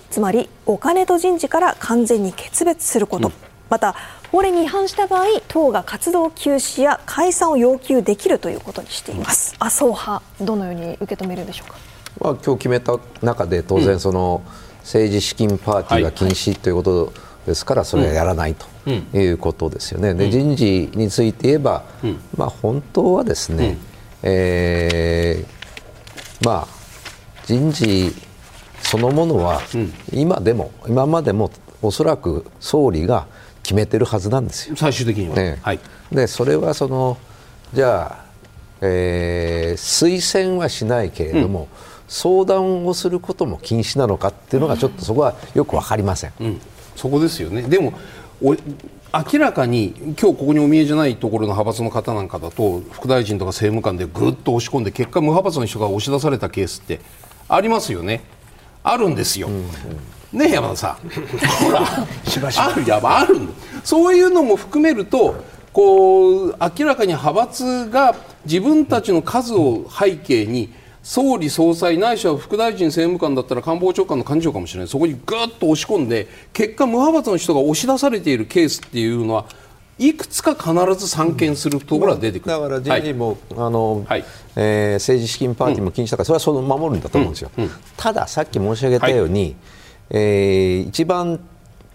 [0.09, 3.31] つまりお金と人事から完全に決別すること、
[3.69, 3.95] また
[4.31, 9.55] 法令に違反した場合党が活動休止や解散を要求できるということにしています。
[9.59, 11.77] 麻生派どのように受け止めるでしょうか、
[12.19, 14.43] まあ、今日決めた中で当然その
[14.81, 17.13] 政治資金パーティーが禁止ということ
[17.45, 18.67] ですからそれはやらないと
[19.17, 20.13] いうことですよね。
[20.13, 21.83] で人事について言えば、
[22.35, 23.77] まあ、本当はですね、
[24.21, 26.67] えー、まあ
[27.45, 28.13] 人事
[28.83, 29.61] そのものは
[30.13, 31.49] 今でも今までも
[31.81, 33.27] おそらく総理が
[33.69, 34.75] 決めてるはずなんですよ。
[34.75, 35.79] 最終的には、ね、はい、
[36.11, 37.19] でそれはその
[37.71, 38.25] じゃあ、
[38.81, 41.67] えー、推薦はしないけれども、うん、
[42.07, 46.61] 相談をすることも禁止なのかっていうのがちょっとそこはよく分かりません、うん、
[46.95, 47.61] そこですよね。
[47.61, 47.93] でも
[48.41, 48.57] 明
[49.37, 57.01] らかに今日ここにお見えじゃないところの派閥の方なんかだと副大臣とか政務官でぐっと押し込んで結果無派閥の人が押し出されたケースって
[57.47, 58.23] ありますよね。
[58.81, 59.47] あるんですよ。
[59.47, 59.69] うんうん、
[60.33, 61.09] ね山田さん。
[61.63, 63.39] ほらあるやある。
[63.83, 65.35] そういうのも含めると
[65.73, 68.15] こう明らかに派閥が
[68.45, 70.69] 自分たちの数を背景に
[71.01, 74.87] 総理総裁ないしは副大臣政務官だったら官房長官の幹事長かもしれない。
[74.87, 79.45] そこにぐっと押し込んで結果無派閥の人が押し出されているケースっていうのは
[79.99, 89.55] いくつか必ず散見するところが出てくる、だから人事も、はい、あの、はい、えー、政治資金パーティーも禁止だから、それはその守るんだと思うんですよ、うんうん、たださっき申し上げたように、はい、
[90.09, 91.39] えー、一番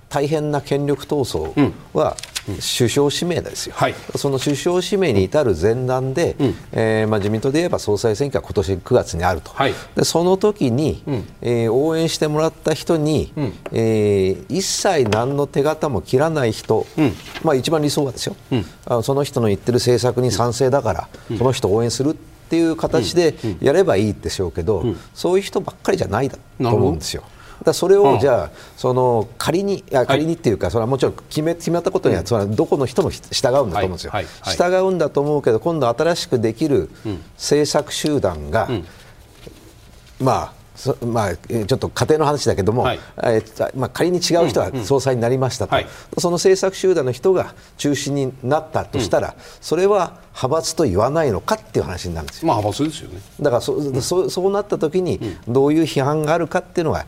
[0.08, 27.24] 大変な権力闘争は、首相指名ですよ、はい、その首相指名に至る前段で、うん、えー、まあ、自民党で言えば総裁選挙は今年9月にあると、はい、でその時に、うん、えー、応援してもらった人に、うん、えー、一切何の手形も切らない人、うん、まあ、一番理想はですよ、うん、あその人の言ってる政策に賛成だから、その人を応援するっていう形でやればいいでしょうけど、そういう人ばっかりじゃないだと思うんですよ。
[27.62, 34.12] だそれをじゃあ、その仮にいや仮にっていうか、それはもちろん決め決まったことには、それはどこの人も従うんだと思うんですよ、
[34.44, 36.90] 従うんだと思うけど今度新しくできる
[37.36, 38.68] 政策集団が、
[40.20, 40.64] まあ
[41.06, 43.42] まあ、ちょっと家庭の話だけども、はい、え
[43.76, 52.48] まあ、仮に違う人が総裁になりましたと、うんうんはい、その政策集団の人が中心になったとしたら、うん、それは派閥と言わないのかっていう話になるんですよ。
[52.48, 53.20] まあ、派閥ですよね。
[53.40, 57.06] だからそ,、そそうなった時にどういう批判があるかっていうのが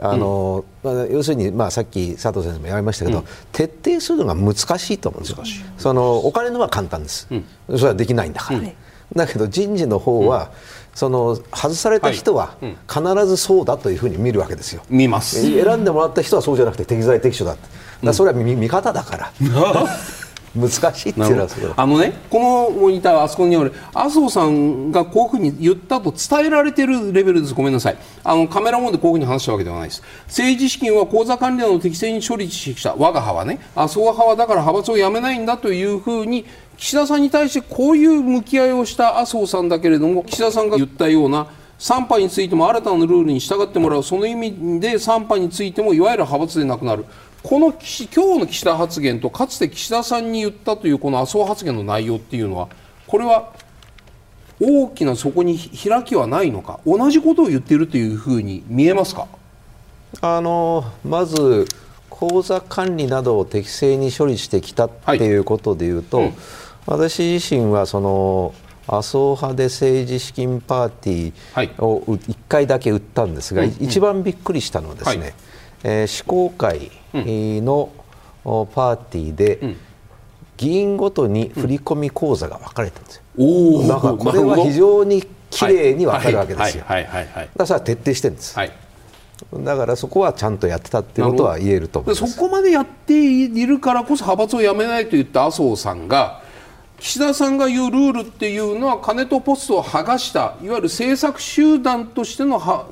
[0.00, 5.64] あの、うん、要するに、まあ、さっき佐藤先生も言われましたけど、うん、徹底するのが難しいと思うんですよ。
[5.78, 8.60] そのお金のは簡単です、うん、それはできないんだから、
[9.14, 10.50] だけど人事の方は、
[10.94, 12.56] その外された人は
[12.88, 14.82] 必ずそうだというふうに見るわけですよ。
[14.88, 15.40] 見ます。
[15.40, 17.56] 選んでもらった人はそうじゃなくて適材適所だ
[18.02, 19.32] だそれは見方だから。
[20.56, 27.54] 難しいっていうのはあのねこのモニターあそこにある麻生さんがこういうふうに言ったと伝えられてるレベルです。
[27.54, 27.98] ごめんなさい。
[28.24, 30.02] あのカメラモンでこういうふうに話したわけではないです。
[30.26, 36.44] 政治資金は口座管理など適正に処理してきた我が派はね麻生派はだから派閥をやめないんだというふうに
[36.76, 44.02] 岸田さんに対してこういう向き合いをした麻生さんだけれども岸田さんが言ったような3派についても新たなルールに従ってもらう。
[44.02, 47.04] その意味で3派についてもいわゆる派閥でなくなる。
[47.46, 52.68] この今日の岸田発言とかつて岸田さんに言ったというこの麻生発言の内容っていうのは
[53.06, 53.52] これは
[54.60, 56.80] 大きなそこに開きはないのか？
[56.84, 59.28] 同じことを言っているというふうに見えますか？
[60.22, 61.66] あのまず
[62.10, 66.26] 口座管理などを適正に処理してきたっていうことでいうと、はい。
[66.26, 66.34] うん、
[66.86, 68.54] 私自身はその
[68.88, 75.34] 麻生派で政治資金パーティーを1回だけ売ったんですが、はい、一番びっくりしたのはですね、はい
[75.82, 77.90] えー、施行会の
[78.44, 79.76] パーティーで、
[80.56, 83.22] 議員ごとに振込口座が分かれてるんですよ。
[83.38, 86.84] うん、だからこれは非常にきれいに分かるわけですよ。
[86.84, 87.10] だか
[87.58, 88.56] らそれは徹底してるんです。
[88.56, 88.72] はい。
[89.52, 92.32] だからそこはちゃんとやってたっていうことは言えると思います。
[92.32, 96.42] そこまでやっているからこそ派閥を辞めないと言った麻生さんが
[96.98, 102.86] 岸田さんが言うルールっていうのは金とポストを剥がしたいわゆる政策集団としてのは、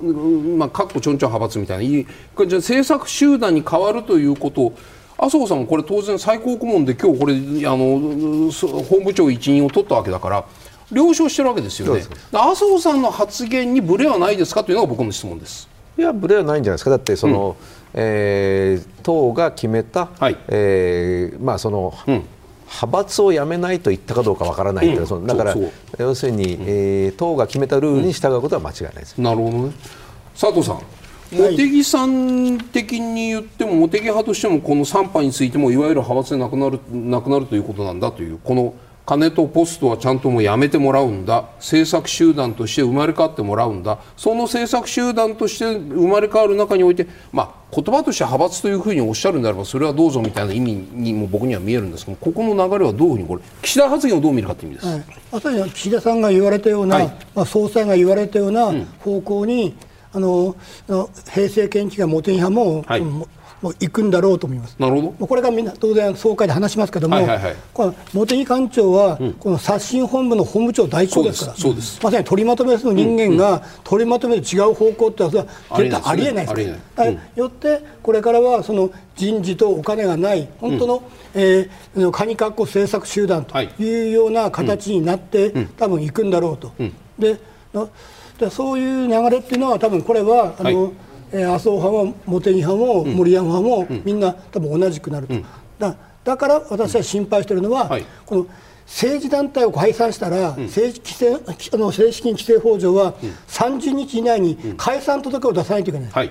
[0.58, 2.04] まあ、かっこちょんちょん派閥みたい
[2.36, 4.62] なじゃ政策集団に変わるということ。
[4.62, 4.72] を
[5.16, 10.44] 麻生さんもこれ当然最高顧問で今日これあの法務長一任を取ったわけだから
[10.90, 12.02] 了承してるわけですよね。
[12.32, 15.68] 麻生さんの発言にブレはないですかというのが僕の質問です。
[15.96, 16.90] いやブレはないんじゃないですか。
[16.90, 22.24] だってその、うん、えー、党が決めた、はい、えー、まあその、うん
[22.74, 25.54] 派閥をやめないと言ったかどうかわからない、うん、だから
[25.98, 29.72] 要するに、えー、党が決めたルールに従うことは間違いないです、なるほどね。
[30.38, 30.82] 佐藤さん
[31.30, 38.74] 茂木さん的に言っても茂木派としてもこの3派についてもいわゆる派閥でなくなるなくなるということなんだというこの
[39.06, 41.44] 金とポストはちゃんともうやめてもらうんだ。
[41.56, 43.98] 政策集団として生まれ変わってもらうんだ。
[44.16, 59.76] その政策集団として生まれ変わる中において、まあ、言葉として派閥というふうにおっしゃるんであればそれはどうぞみたいな意味にも僕には見えるんですけどここの流れはどういうふうにこれ岸田発言をどう見るかという意味です、はい、まさに岸田さんが言われたような、はい、まあ、総裁が言われたような方向に、
[60.14, 60.56] うん、あの
[61.32, 63.02] 平成建築が茂木派も、はい
[63.64, 64.76] もう行くんだろうと思います。
[64.78, 65.26] なるほど。
[65.26, 75.46] これがみんな当然総会で話しますけども、はいはいはい、この茂木幹事長は、うん、この刷新本部の本部長代行ですから、そうですまさに取りまとめの人間が、取りまとめで違う方向ってのは
[75.78, 77.38] 絶対ありえないです。
[77.38, 80.96] よってこれからはその人事とお金がない本当の、
[81.34, 84.08] うん、えー、カニカッコ政策集団とい。
[84.08, 86.70] うような形になって、うん、多分行くんだろうと。
[87.18, 87.38] で
[88.38, 90.92] でそういう流れっていうのは多分これはあの、はい
[91.34, 95.34] えー、麻生派も茂木派も森山派も、みんな多分同じくなると。
[95.78, 98.46] だだだから私は心配しているのは、はい、この
[98.86, 103.14] 政治団体を解散したら、うん、政治規制あの政治資金規正法上は、
[103.48, 106.10] 30日以内に解散届を出さないといけない。
[106.10, 106.30] はい。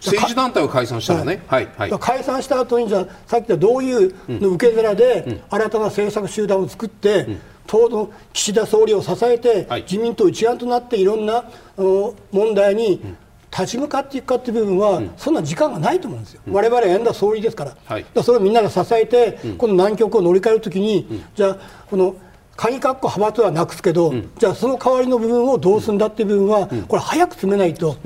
[0.00, 1.68] 政治団体を解散したらね、はい。
[1.76, 11.44] はい、解散した後にじゃさっき言ったどういうの受け皿で、新たな政策集団を作って、うん、党の岸田総理を支えて、はい、自民党一丸となっていろんな
[11.76, 13.02] 問題に
[13.58, 21.58] 立ち向かっていくかという部分は、うん、そんな時間がないと思うんですよ、われわれ選んだ総理ですから、はい、らそれをみんなが支えて、この難局を乗り換えるときに、じゃあ、
[21.90, 22.14] この
[22.56, 27.96] 鍵括弧派閥はなくすけど、じゃあその代わりの部分をどうするんだっていう部分は、これ、早く詰めないと。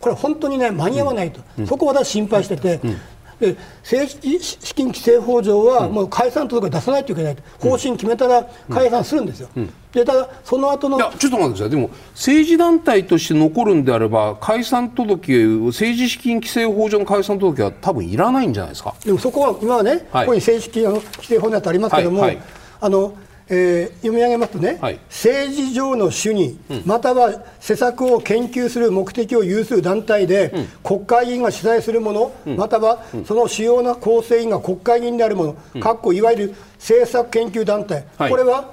[0.00, 2.96] これ本当にね間に合わないと、うん、そこを私心配してて、うん、
[3.40, 9.48] で政治資金規正法上はもう解散届出さないといけないと、方針決めたら解散するんですよ。
[9.92, 11.70] でただその後のいやちょっと待ってください。
[11.70, 18.94] でも政治団体として残るんであれば解散届政治資金規正法上の解散届は多分いらないんじゃないですか。
[19.04, 22.44] でもそこは今はね、はい、ここに政治資金規正法にありますけども、はいはい、
[22.82, 23.14] あの
[23.52, 38.72] えー、読み上げますとね、はい、政治上の主義、うん、または施策を研究する目的を有する団体で、うん、国会議員が主催するもの、うん、またはその主要な構成員が国会議員であるもの、かっこいわゆる政策研究団体、はい、これは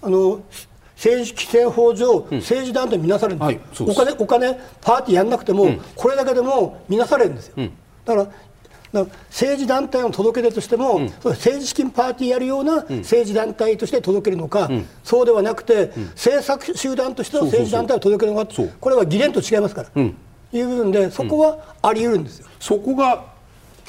[0.00, 0.40] あの
[0.94, 7.56] 政治規制法上、政治団体見なされるんです、はい、お金お金パーティーやらなくても、これだけでも見なされるんですよ。
[8.04, 8.28] だから
[8.92, 22.48] 政治団体の届け出としても、うん、政治資金パーティーやるような政治団体として届けるのか、うん、そうではなくて、うん、政策集団としての政治団体を届けるのか、これは議連と違いますから、いう部分で、そこはあり得るんですよ。
[22.60, 23.24] そこが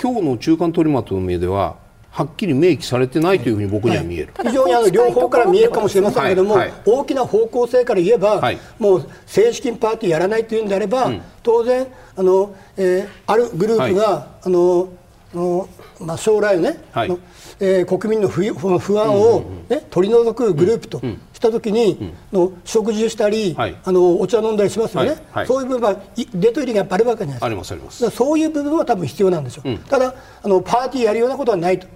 [0.01, 1.75] 今日の中間取りまとめでは
[2.13, 6.69] はっきり明記されてないというふうに僕には見える、はい、非常にあの両方から見えるかもしれませんけども、はい。
[6.69, 8.39] はい、大きな方向性から言えば、
[8.77, 14.89] もう政治資金パーティーやらないというんであれば、うん、当然あの、えー、あるグループが、あの
[15.33, 15.67] の
[15.99, 17.17] まあ、将来ね、はい、
[17.59, 18.43] えー、国民の不
[18.77, 20.99] 不安をね、うんうん、取り除くグループと
[21.32, 25.19] したときに、うん、の食事したり、はい、あのお茶飲んだりしますよね、はい。
[25.31, 27.45] はい、そういう部分はデート入りがやっぱあるわけじゃないですか。
[27.45, 28.09] ありますあります。
[28.09, 31.87] そういう部分は多分必要なんでしょう、うん、ただあの、パーティーやるようなことはないと、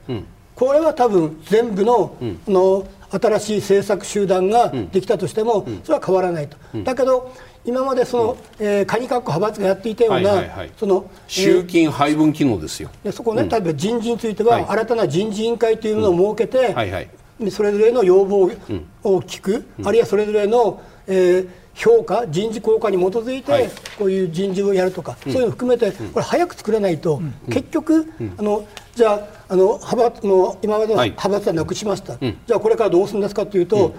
[0.55, 2.15] これは多分全部の,、
[2.47, 6.57] の新しい政策集団ができたとしても、それは変わらないと。
[6.83, 7.31] だけど
[7.67, 12.89] 今までその、えー、カニカッコ派閥がやっていたような、はいはい、その集金配分機能ですよ。
[13.03, 17.09] でそこね、例えば人事については、新たな人事委員会というものを設けて、はいはい、
[17.51, 18.43] それぞれの要望
[19.03, 23.69] を聞く、あるいはそれぞれの、えー、評価、人事効果に基づいて、
[23.99, 33.93] こういう人事をやるとか、そういうのを含めて、これ、早く作れないと、結局、あのじゃああの派閥の今までの派閥はなくしました、じゃあこれからどうするんですかというと、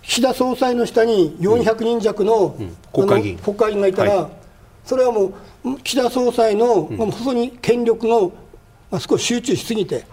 [0.00, 2.56] 岸田総裁の下に400人弱の,、
[2.92, 3.38] 国会議員。
[3.38, 4.30] 国会議員がいたら、
[4.84, 5.32] それはも
[5.64, 8.32] う岸田総裁の、本当に権力の、
[8.90, 10.04] まあ、少し集中しすぎて、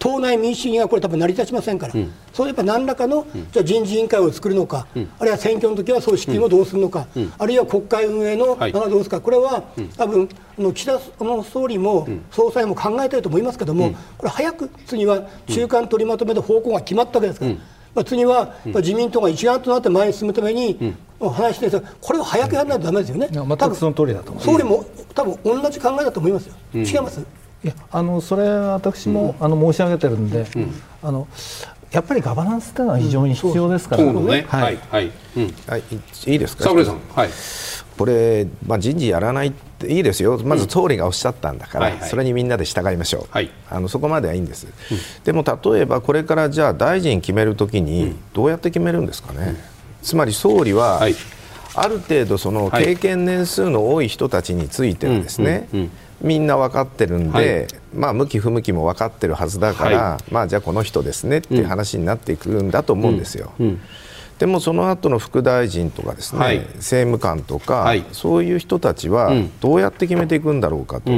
[0.00, 1.94] 党内民主主義がこれ多分成り立ちませんから、
[2.32, 4.86] そうやっぱ何らかの、じゃ人事委員会を作るのか、
[5.18, 7.06] あるいは選挙の時はそういう資金をどうするのか、
[7.38, 9.62] あるいは国会運営のがどうするか、これは
[9.96, 17.52] 多分あの岸田の総理も総裁も考えたいと思いますけども、これ早く次は中間取りまとめで方向が決まったわけですから。
[17.92, 27.20] まあ、次は自民党が一丸となって前に進むために、話してるこれを早くやらないとだめですよね、全くその通りだと総理も多分同じ考えだと思いますよ、違います
[27.62, 30.46] いやあのそれは私も、あの申し上げてるんで、
[31.02, 31.28] あの
[31.90, 34.46] やっぱりガバナンスというのは非常に必要ですから、ね。
[34.48, 34.78] はい。
[34.90, 35.10] はい。
[35.66, 35.82] はい、
[36.26, 36.34] い。
[36.36, 36.74] いですか、さん、
[37.14, 37.30] はい、
[37.98, 49.56] これ、まあ、人事やらないっていいですよ、まず総理がおっしゃったんだから、うんはいはい、それにみんなで従いましょう、はい、あのそこまではいいんです、うん、でも例えばこれからじゃあ大臣決めるときに、どうやって決めるんですかね、うん、
[50.02, 51.16] つまり総理は、はい、
[51.74, 55.68] ある程度、その経験年数の多い人たちについてはですね、
[56.20, 63.52] みんな分かってるんで、まあ、向き不向きも分かってるはずだから、まあ、じゃあこの人ですねっていう話になってくるんだと思うんですよ。
[64.38, 71.12] でもその後の副大臣とかですね、はい、政務官とか、はい、そういう人たちはどうやって決めていくんだろうかと。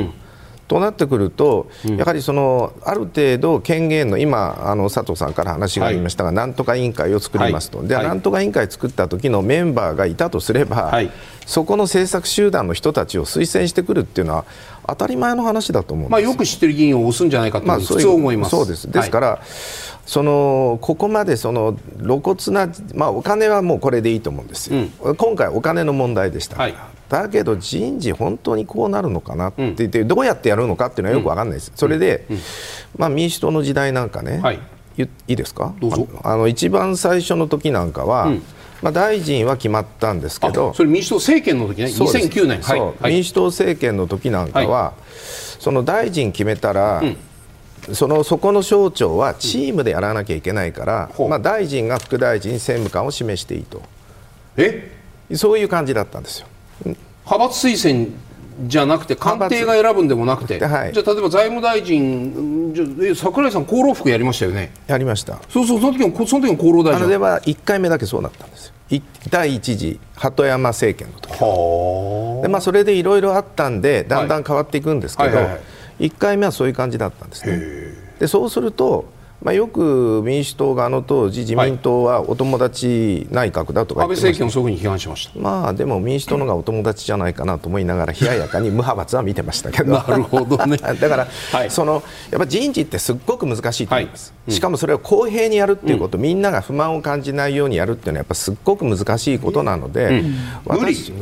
[0.77, 11.11] うんとなってくると、やはりそのある程度、権限の今、あの佐藤さんから話がありましたが、はい、なんとか委員会を作りますと、はい、でなんとか委員会作った時のメンバーがいたとすれば、はい、
[11.45, 14.47] そこの政策集団の人たちを推薦してくるっていうのは、
[14.87, 18.51] 当たり前の話だと思うまあ、よく知ってる議員を押すんじゃないかと、まあ、普通思います。
[18.51, 18.91] そうです。
[18.91, 19.43] ですから、
[20.07, 26.81] そのここまでその露骨な、まあ、お金はもうこれでいいと思うんですよ、うん、今回、お金の問題でしたから、はい、
[27.13, 32.27] だけど人事、本当にこうなるのかなって言って、うん、どうやってやるのかっていうのはよく分かんないです、それで、
[32.97, 34.59] まあ、民主党の時代なんかね、はい、
[34.97, 35.75] いいですか？
[36.23, 38.33] あの一番最初の時なんかは、
[38.81, 44.95] まあ、大臣は決まったんですけどそれ民主党政権の時ね？2009年、はい、民主党政権の時なんかは、
[45.61, 47.03] その大臣決めたら、
[47.93, 53.83] そのそこの省庁はチームでやらなきゃいけないから、うん、まあ、大臣が副大臣、政務官を示していいと。
[54.57, 54.91] え？
[55.35, 56.47] そういう感じだったんですよ。
[56.85, 58.11] 派閥推薦
[58.67, 64.73] じゃなくて官邸が選ぶんでもなくて、はい、じゃあ例えば財務大臣じゃ櫻井さん厚労服やりましたよね。
[64.87, 65.41] やりました。
[65.49, 68.75] そうそうその時もその時も厚労大臣あれは1回目だけそうだったんですよ。
[69.31, 72.43] 第一次鳩山政権の時。
[72.43, 75.59] で、まあ、それでいろいろあったんでだんだん変わっていくんですけど、はいはいは
[76.01, 77.59] い、1回目はそういう感じだったんですね。
[78.19, 79.07] でそうすると
[79.43, 90.77] まあ、よく民主党があの当時、自民党はお友達内閣だとか安倍政権をそういうふうに批判しました、まあ、でも民主党のがお友達じゃないかなと思いながら、 冷ややかに無派閥は見てましたけど、なるほどね。
[91.01, 100.35] だから、はい、そのやっぱ人事ってすっごく難しいと思います、はい、しかもそれを公平にやるっていうこと、うん、みんなが不満を感じないようにやるっていうのは、やっぱすっごく難しいことなので、うん、
[100.67, 101.13] 私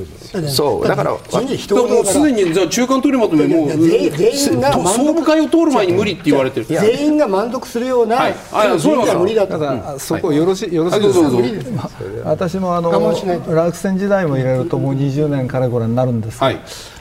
[0.49, 6.67] そうだから人事もうすでにじゃ中間取りまとめ、もう全員が総務会を通る前に無理って言われてる。
[6.67, 11.91] 全員が満足するような、はい、あそうは無理だただそこよろし,、よろしいですか、
[12.25, 16.53] 私もあの落選時代も入れるともう20年からご覧になるんですが、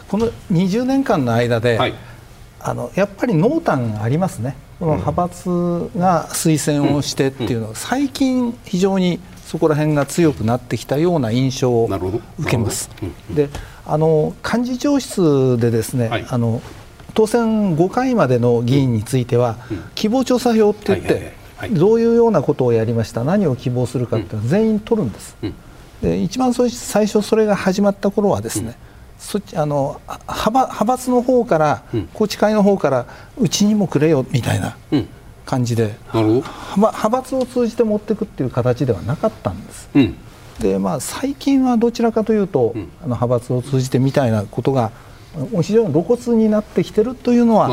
[0.07, 1.79] この20年間の間で、
[2.61, 5.49] あのやっぱり濃淡がありますね、この派閥
[5.97, 11.89] が推薦をしてっていうのは、最近、非常にそこら辺が強くなってきたような印象を
[12.39, 12.89] 受けます。
[13.31, 13.49] で
[13.85, 16.61] あの幹事長室でですね、あの
[17.13, 19.57] 当選5回までの議員については、
[19.95, 21.33] 希望調査票って言って、
[21.71, 23.23] どういうようなことをやりました？
[23.23, 25.35] 何を希望するかっていうのは全員取るんです、
[26.01, 26.69] で一番最
[27.07, 28.77] 初それが始まった頃はですね、
[29.17, 31.83] そあの派派閥の方から、
[32.13, 33.05] 宏池会の方から
[33.37, 34.77] うちにもくれよみたいな
[35.45, 40.15] 感じで、派閥を通じて持っていくっていう形ではなかったんです、うん、
[40.59, 44.91] でまあ、最近はどちらかというと、うん、あの派閥を通じてみたいなことが
[45.61, 47.67] 非常に露骨になってきてるというのは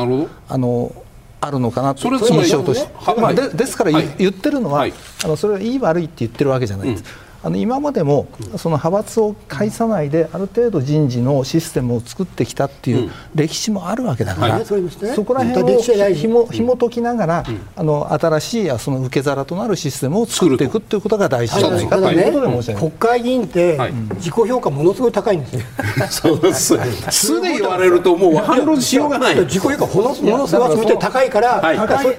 [0.47, 0.91] あの
[1.39, 4.87] あるのかなという印象として、まあ、でですから、言ってるのは、
[5.23, 7.26] あのそれはいい悪いって言ってるわけじゃないです。
[7.47, 8.27] うんあの今までも
[8.57, 15.79] その派閥を介さないである程度人事のシステムを作ってきたっていう歴史もあるわけだから、そこら辺を
[16.13, 17.43] ひも紐解きながら、
[17.75, 23.79] あの新しいその受け皿となるシステムを作っていくっていうことが大事じゃないかということで申し上げ国会議員って
[24.15, 25.61] 自己評価ものすごい高いんですよ。
[26.09, 26.77] そうです。
[27.11, 29.35] 素で言われるともう反論しようがない。
[29.45, 31.61] 自己評価ものすごい高いから、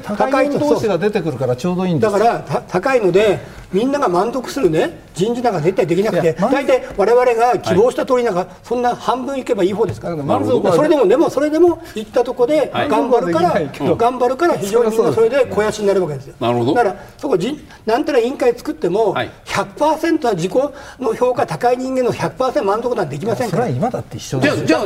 [0.03, 2.12] 高い同士が出てくるからちょうどいいんです。
[2.12, 13.60] だから高いのでみんなが満足するね人事なんか絶対できなくて大体我々が希望した通りなんか、そんな半分いけばいい方ですから、それでもでもそれでも行ったとこで頑張るから、
[13.96, 16.34] 頑張るから非常にみんなそれで肥やしになるわけですよ。
[16.38, 16.74] なるほど。
[16.74, 20.52] だからそこじなんたら委員会作っても、100%は自己
[21.00, 23.64] の評価高い人間の100%満足なんてできませんから。
[23.64, 24.84] それは今だって一緒じゃあじゃあ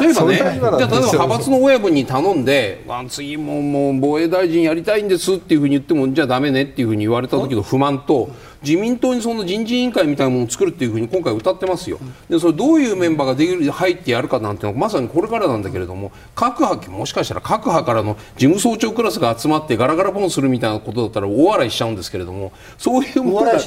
[0.00, 8.30] 例えばねじゃあ例えば派閥の親分に頼んで次ももう防衛大臣やりたいんですっていうふうに言ってもじゃあだめねっていうふうに言われた時の不満と
[8.62, 11.98] 自民党にその人事委員会みたいなものを作るっていうふうに今回歌ってますよ、
[12.28, 23.60] でそれどういうメンバーができる入ってやるかなんてのはまさにこれからなんだけれども各派もしかしたら各派からの事務総長クラスが集まってガラガラポンするみたいなことだったら大笑いしちゃうんですけれどもそういうものがどう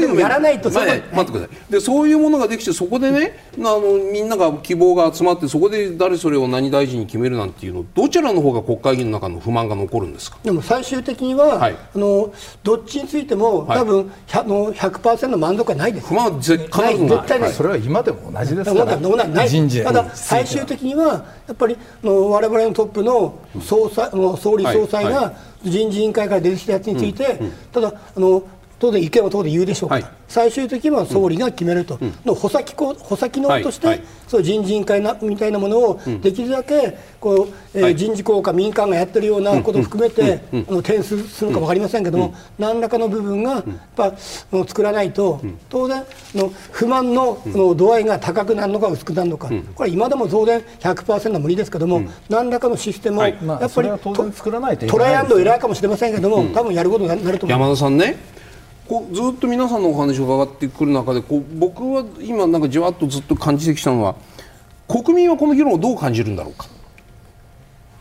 [0.00, 3.80] いうやらないと、まあね、待ってくださいでそういうものができてそこでねあの
[4.12, 10.38] みんなが希望が集まってそこで誰それを何大臣に決めるなんていうのどちらの方が国会議員の中の不満が残るんですか？
[10.42, 16.12] でも最終的には、はい、あのどっちについてもも、多分100の100%満足はないです。
[16.12, 17.52] まあ、絶対絶対ない。
[17.52, 18.96] それは今でも同じですから。
[19.26, 19.48] ない。
[19.84, 27.38] ただ最終的にはやっぱりの我々のトップの総裁の総理総裁が人事委員会から出てきたやつについて、
[27.72, 28.42] ただあの
[28.82, 33.98] 当然意見は当然言うでしょうから、はい、最終的には総理が決めると、うん、の補佐機構補佐機能として、はい。
[33.98, 43.64] はい、そう人事委員会なみたいなものをできるだけこう、えー、人事効果民間がやってるようなことを含めて、あの点数するか分かりませんけども、うん、何らかの部分がやっ
[43.94, 46.02] ぱ作らないと、当然
[46.34, 57.68] の不満のの度合いが高くなるのか薄くなるのか、これ今でも当然100%無理ですけども、何らかのシステムをやっぱり、トライアンドエラーかもしれませんけども、多分やることになると思います。
[57.68, 58.41] 山田さんね
[58.88, 64.16] こうずっと皆さんのお話を伺ってくる中でこう僕は今なんかじわっとずっと感じてきたのは
[64.88, 66.66] 国民はこの議論をどう感じるんだろうか。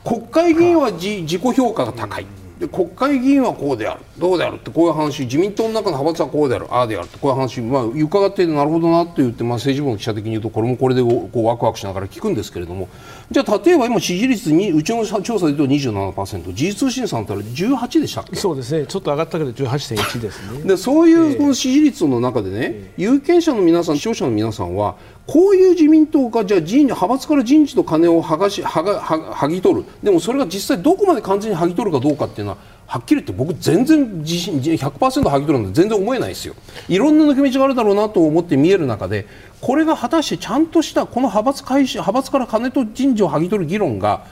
[0.04, 2.26] 国会議員は自己評価が高い。
[2.60, 4.02] で国会議員はこうである。
[4.18, 5.24] どうであるってこういう話。
[5.24, 6.68] 自民党の中の派閥はこうである。
[6.70, 12.88] ああであるってこういう話、まあ、伺ってなるほどなって言って、まあ、政治部の記者的に言うとこれもこれでこうワクワクしながら聞くんですけれども
[13.32, 18.36] じゃあ例えば今支持率にうちの調査で言うと27%時事通信さんったら18でしたっけ？
[18.36, 18.86] そうですね。
[18.86, 20.64] ちょっと上がったけど18.1ですね。
[20.64, 29.86] でそういうこの支持率の中でね、えー、有権者の皆さん視聴者の皆さんはこういう自民党がじゃあ人派閥から人事と金を剥がし剥が剥ぎ取る。
[30.04, 32.58] でもそれが実際どこまで完全に剥ぎ取るかどうかっていうのは
[32.92, 36.56] はっきり言って僕全然自信100%剥ぎ取るなんて全然思えないですよ。
[36.90, 39.28] いろんな抜け道があるだろうなと思って見える中で
[39.62, 44.26] これが果たしてちゃんとしたこの派閥開始派閥から金と人事を剥ぎ取る議論が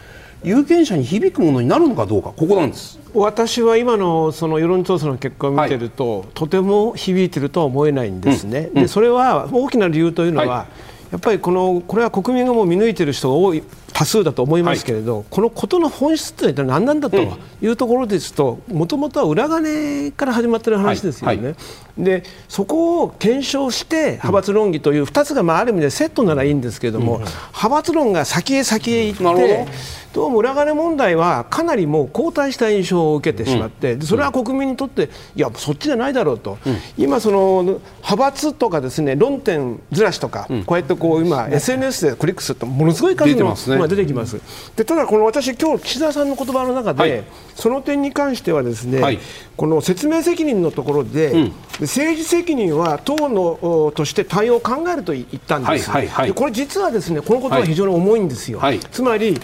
[0.43, 2.99] 有権者に響くものになるのかどうかここなんです。
[3.13, 10.67] 私は今のその世論調査の結果を見てると、はい、とても響いてるとは思えないんですね、うん、でそれは大きな理由というのは、はい、
[11.11, 13.63] やっぱりこのこれは国民がもう見抜いている人が多い
[13.93, 17.17] 多数だと思いますけれど、はい、このことの本質というのは何なんだと
[17.61, 21.37] いうところですともともとは裏金から始まっている話ですよね。
[21.37, 21.45] はい。
[21.45, 21.55] はい、
[21.97, 29.65] でそこを検証して派閥論議という2つがまあある意味でセットならいいんですけれども、うん、派閥論が先へ先へ行って。
[30.13, 30.27] ど。
[30.27, 44.39] うも裏金問題はかなりもう後退した印象を受けてしまって、それは国民にとっていやそっちじゃないだろうと、うん、今その派閥とかですね論点ずらしとか、うん、こうやってこう今 SNS でクリックするとものすごい数の、ね、出てきます。
[44.75, 47.23] でただこの私今日岸田さんの言葉の中で、はい、
[47.55, 49.19] その点に関してはですね、はい、
[49.55, 55.89] この説明責任のところで、うん、政治責任は党のとして対応を考えると言ったんです。
[55.89, 58.61] はいはいはい、これ実はですねこのことは非常に重いんですよ。
[58.91, 59.39] つまり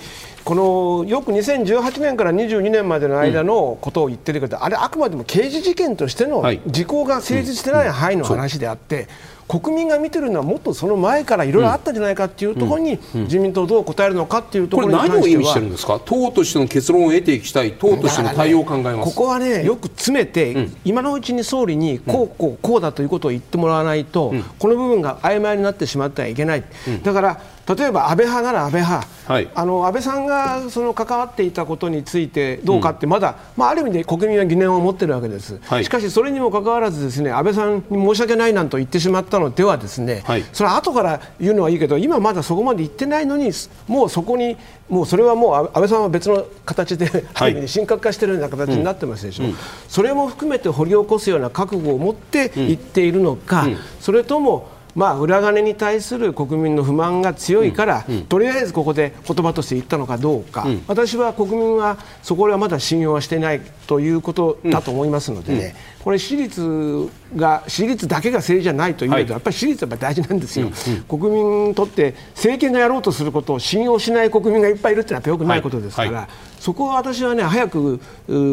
[0.46, 9.08] このよく2018年から22年までの間のことを言ってるけど、うん、あれ、あくまでも刑事事件としての時効が成立してない範囲の話であって、
[9.48, 26.64] 国民が見てるのはもっとその前からいろいろあったんじゃないかというところに、自民党どう答えるのかというところに関しては、これ、何を意味してるんですか、党としての結論を得ていきたい、党としての対応を考えます、ね、ここはね、よく詰めて、今のうちに総理にこう、こう、こうだということを言ってもらわないと、この部分が曖昧になってしまってはいけない。
[27.04, 43.52] だから例えば安倍派なら安倍派、はい、あの安倍さんがその関わっていたことについてどうかってまだ、うん、まあ、ある意味で国民は疑念を持っているわけです、はい、しかしそれにもかかわらずですね安倍さんに申し訳ないなんと言ってしまったのではですね、はい、それは後から言うのはいいけど今まだそこまで言ってないのに
[43.88, 44.58] もうそこに
[44.88, 49.56] もうそれはもう安倍さんは別の形で、はい、 神格化しているような形になってますでしょ、うん、
[49.88, 70.72] それも含めて掘り起こすような覚悟を持って言っているのか、うん、それともまあ、裏金に対する国民の不満が強いから、うんうん、とりあえずここで言葉として言ったのかどうか、うん、私は国民はそこではまだ信用はしていないということだと思いますのでね、これ、私立が私立だけが政治じゃないというと、はい、やっぱり私立は大事なんですよ、
[71.10, 76.28] 国民にとって政権がやろうとすることを信用しない国民がいっぱいいるというのはよくないことですから、はいはい、
[76.60, 78.00] そこは私はね早く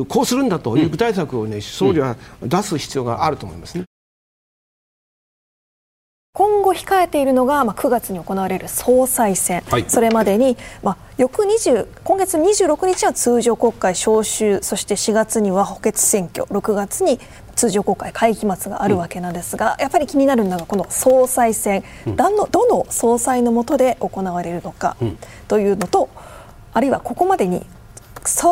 [0.08, 3.84] こうするんだという具体策をね、総理は出す必要があると思いますね。
[6.34, 16.44] 今後控えているのが、まあ、9月に行われる総裁選、はい、それまでに、まあ、翌20今月26日は通常国会召集そして4月には補欠選挙。
[16.44, 17.20] 6月に
[17.54, 24.96] 通常国会会期末があるわけなんですが、うん、やっぱり気になるのがこの総裁選、うん、どのどの総裁の下で行われるのか
[25.48, 26.08] というのと、
[26.72, 27.66] あるいはここまでに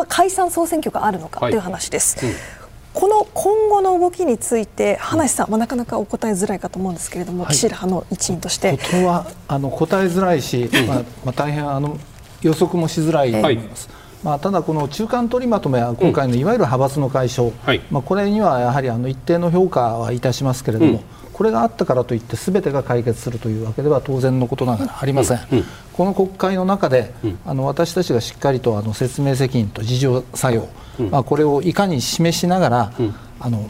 [0.07, 2.23] 解散総選挙があるのかという話です。
[2.23, 2.60] はいうん
[2.93, 8.77] この今後の動きについて、葉梨さん、まあ、なかなかお答えづらいかと思うんですけれども、はい、岸田派の一員として。
[8.77, 11.97] ことはあの答えづらいし、まあまあ、大変あの
[12.41, 13.89] 予測もしづらいと思います。
[14.23, 20.99] まあ、ただ、この中間取りまとめは今回のいわゆる派閥の解消、うんはい、まあ、これにはやはりあの一定の評価はいたしますけれども、うん、
[21.33, 25.63] これがあったからといってすべてが解決するというわけでは当然のことながらありません、うん、
[25.93, 27.13] この国会の中で、
[27.45, 30.67] あの私たちがしっかりとあの説明責任と自浄作用、
[31.09, 32.93] まあ、これをいかに示しながら、
[33.39, 33.69] あの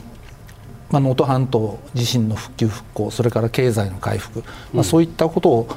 [0.90, 4.44] まあ、能登半島地震の復旧・復興それから経済の回復、
[4.74, 5.68] まあ、そういったことを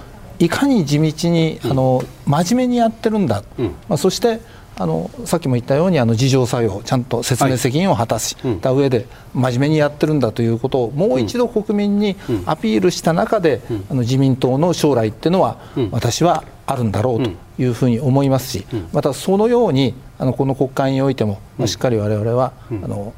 [0.41, 3.45] いかに地道にあの真面目にやってるんだ、
[3.89, 4.41] まあ、そして
[4.77, 12.17] あのさっきも言ったようにあの自浄作用ちゃんと説明責任を果たした上で真面目にやってるんだということをもう一度国民に
[12.47, 15.59] アピールした中であの自民党の将来っていうのは
[15.91, 23.15] 私はあるんだろうというふうに思いますしまたそのようにあのこの国会においてもしっかり我々はあの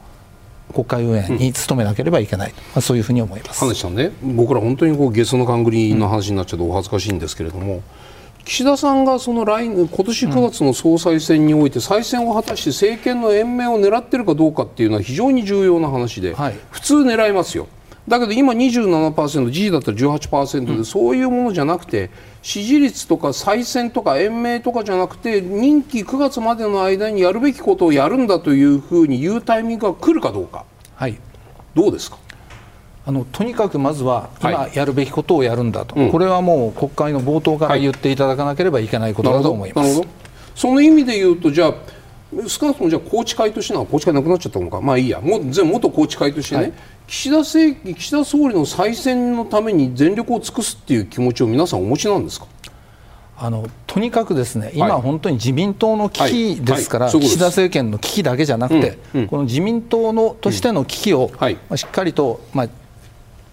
[0.72, 3.64] 国会運営に努めなければいけない、まあ、そういうふうに思います。
[3.64, 7.82] 話さんね僕ら本当にこうゲスの勘繰りの話になっちゃうとお恥ずかしいんですけれども、
[8.46, 17.66] 岸田さんがその来年今年9月の総裁選において再選を果たして政権の延命を狙っているかどうかっていうのは非常に重要な話で、はい、普通狙いますよ。
[18.06, 31.18] だけど今27%、時事だったら18%で、うん、そういうものじゃなくて支持率とか再選とか延命とかじゃなくて任期9月までの間にやるべきことをやるんだというふうに言うタイミングが来るかどうか、はい、
[31.74, 32.18] どうですか？
[33.08, 40.00] あのとにかくまずは今やるべきことをやるんだと、はい、これはもう国会の冒頭から言っていただかなければいけないことだと思います。
[40.00, 40.08] はい、
[40.56, 41.74] その意味で言うとじゃあ
[42.48, 44.80] 少なくともじゃあ宏池会としての宏池会なくなっちゃったのか。
[44.80, 45.20] まあいいや。
[45.20, 46.72] も全元宏池会としてね、はい。
[47.06, 52.46] 岸田政岸田総理の再選のために全力を尽くすっていう気持ちを皆さんお持ちなんですか？
[53.38, 59.20] あのとにかくですね、今、本当に自民党の危機ですから、岸田政権の危機だけじゃなくて、うん。
[59.20, 62.68] うん、この自民党のとしての危機を、まあ、しっかりと、まあ、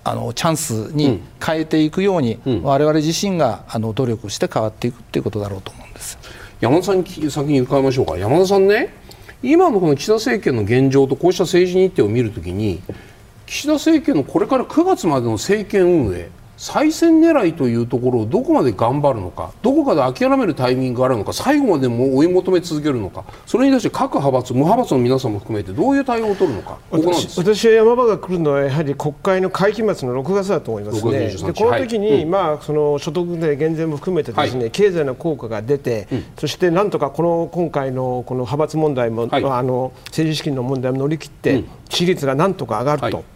[0.03, 6.17] あのチャンスに変えていくように、われわれ自身があの努力して変わっていくということだろうと思うんです。
[6.59, 8.93] 山田さんに先に伺いましょうか、山田さんね、
[9.41, 12.81] 今のこの岸田政権の現状とこうした政治日程を見るときに、
[13.45, 16.29] 岸田政権のこれから9月までの政権運営
[16.63, 31.27] 再選狙いというところをどこまで頑張るのかどこかで諦めるタイミングがあるのか最後までも追い求め続けるのかそれに対して各派閥無派閥の皆さんも含めてどういう対応を取るのか私私は山場が来るのはやはり国会の会期末の6月だと思いますね。
[31.27, 43.33] でこの時に、はいまあ、その所得税減税も含めてですね、はい、経済の効果が出て、うん、そしてなんとかこの今回のこの派閥問題も、はい、あの政治資金の問題も乗り切って、うん、支持率がなんとか上がると。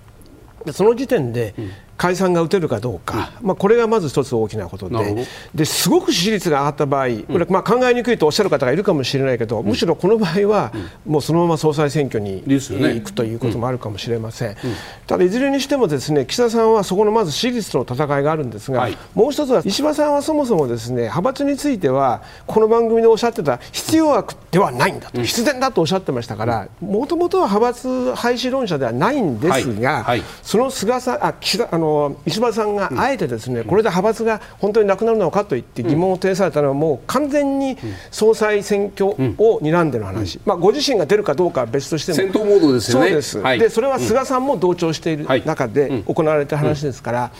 [0.73, 1.53] その時点で、
[1.97, 5.27] 解散が打てるかどうか、まあ、これがまず一つ大きなことで。
[5.55, 10.71] ですごく支持率が上がった場合これまあ考えにくいとおっしゃる方がいるかもしれないけど、むしろこの場合は
[11.05, 14.55] もうそのまま総裁選挙に行くということもあるかもしれません、
[15.07, 30.03] ただいずれにしてもですね岸田さんはそこのまず支持率の戦いがあるんですが、はい、もう一つは石破さんはそもそもですね派閥についてはこの番組でおっしゃってた必要悪ではないんだと、必然だとおっしゃってましたからもともとは派閥廃止論者ではないんですが、はい。
[30.03, 31.86] はい、その菅さんあ岸田あの
[32.25, 37.77] 石破さんんがあえてですね、これで派閥が本当になくなるのかと言って疑問を呈されたのはもう完全に
[38.11, 42.17] 総裁選挙を睨んでの話、まあ、ご自身が出るかどうかは別としても。
[42.17, 43.07] 戦闘モードですよね。
[43.07, 47.31] そうです、はい、でそれは菅さんも同調している中で行われた話ですから、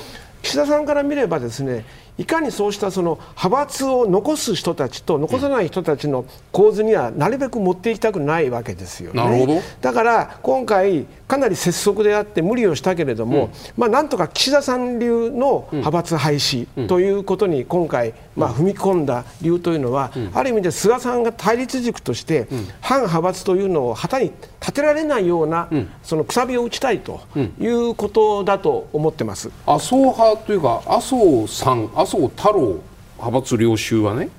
[0.41, 1.86] 岸田さんから見ればですね
[2.18, 9.61] いかにそうしたその派閥を残す人たちと残さない人たちの構図にはなるべく持っていきたくないわけですよね。
[9.82, 22.47] だから今回かなり拙速であって無理をしたけれども、うん、まあ、なんとか岸田さん流の派閥廃止ということに今回、まあ、踏み込んだ理由というのは、うん、ある意味で菅さんが対立軸として、
[22.82, 25.70] 反派閥というのを旗に立てられないような、
[26.03, 27.22] そのくさびを打ちたいと
[27.60, 29.49] いうことだと思ってます。
[29.66, 32.82] 麻生派というか麻生さん麻生太郎
[33.18, 34.30] 派閥領袖はね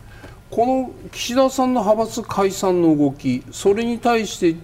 [0.50, 4.56] この岸田さんの派閥解散の動きそれに対して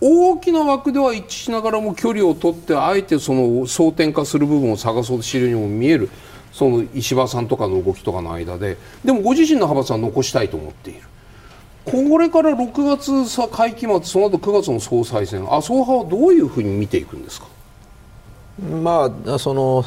[0.00, 6.08] 大きな枠では一致しながらも距離を取ってあえてその争点化する部分を探そうとしているようにも見える
[6.52, 11.00] その石破さんとかの動きとかの間ででもご自身の派閥は残したいと思っている
[11.84, 17.46] これから6月さ会期末その後9月の総裁選麻生派はどういうふうに見ていくんですか？
[18.82, 19.84] まあその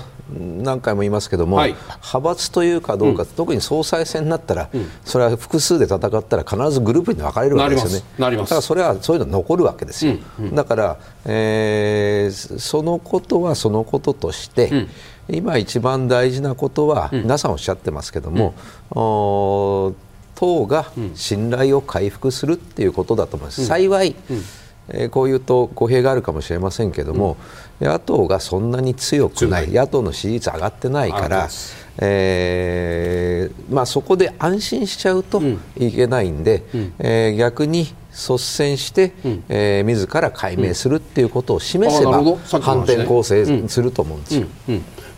[0.64, 8.06] 何回も言いますけども、はい、派閥というかどうか、うん、特に総裁選になったら、うん、それは複数で戦ったら必ずグループに分かれるわけですよね。
[8.18, 10.16] だからそれはそういうの残るわけですよ。
[10.40, 14.88] うん、だから、えー、そのことはそのこととして、
[15.30, 18.56] 今一番大事なことは、皆さんおっしゃってますけども、
[20.36, 23.66] 党が信頼を回復するっていうことだと思います。
[23.66, 24.16] 幸い、
[24.90, 27.38] えー、こういうと語弊があるかもしれませんけども、
[27.80, 31.50] うん、野党がそんなに強くない野党の支持率上がってないから、
[32.00, 35.42] えーまあ、そこで安心しちゃうと
[35.78, 39.44] いけないんで、うん、えー、逆に率先して、うん。
[39.50, 42.24] えー、自ら解明するっていうことを示せば、
[42.62, 44.48] 反転攻勢すると思うんですよ、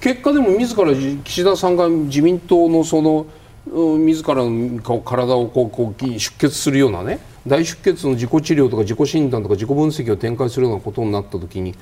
[0.01, 0.91] 結果でも自ら
[1.23, 3.27] 岸田さんが自民党のその
[3.71, 11.75] 自らの体をこうこう出血するようなね大出血の自己治療とか自己診断とか自己分析を展開するようなことになった時に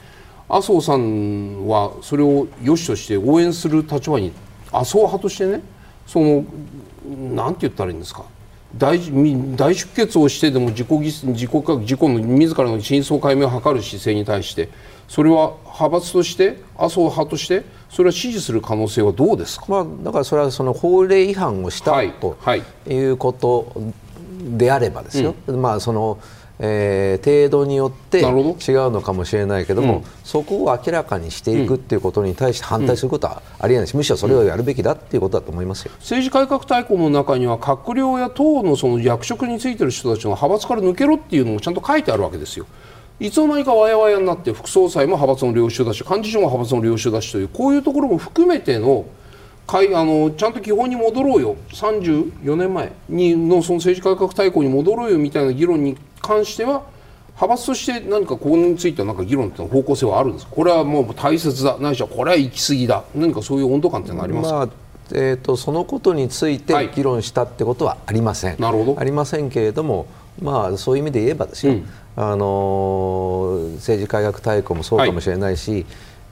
[0.48, 4.32] 麻生さんはそれを良しとして応援する立場に
[4.72, 5.62] 麻生派としてね
[6.06, 6.46] その
[7.34, 8.26] なんて言ったらいいんですか
[8.78, 9.00] 大
[9.56, 14.70] 大出血をしてでも自己自己自己の自らの真相解明を図る姿勢に対して
[15.08, 22.38] それは派閥として麻生派としてそれは支持する可能性はどうですか、まあ、だからそれはその法令違反をした、はい、と
[22.88, 22.94] い。
[22.96, 23.74] うこと
[24.58, 26.20] であればですよ、うん、まあその
[26.60, 28.32] えー、程度によって違う
[28.92, 35.92] のかもしれないけども、うん、そこを明らかにしていくっていうことに対して反対することはありえないし、むしろそれをやるべきだっていうことだと思いますよ。
[36.00, 42.66] 政治改革大綱の中には閣僚や党のその役職についてる人たちの派閥から抜けろっていうのもちゃんと書いてあるわけですよ。
[43.20, 49.06] いつの間にかわやわやになって副総裁も派閥の領袖だし幹事長も派閥の領袖だしというこういうところも含めての
[49.66, 51.56] かいあのちゃんと基本に戻ろうよ。
[51.70, 56.84] 34年前にのその政治改革大綱に戻ろうよみたいな議論に関しては
[57.36, 61.78] 派閥として何かここについては何か議論って方向性はあるんですこれはもう大切だ。
[61.80, 63.04] ないしはこれは行き過ぎだ。
[63.16, 64.70] 何かそういう温度感ってのありますか、まあ
[65.12, 69.00] えーと、そのことについて議論したってことはありません、はい、なるほど。
[69.00, 70.08] ありませんけれども、
[70.42, 75.86] まあ、そういう意味で言えばですよ、うん、あの政治改革大綱もそうかもしれないし、はい。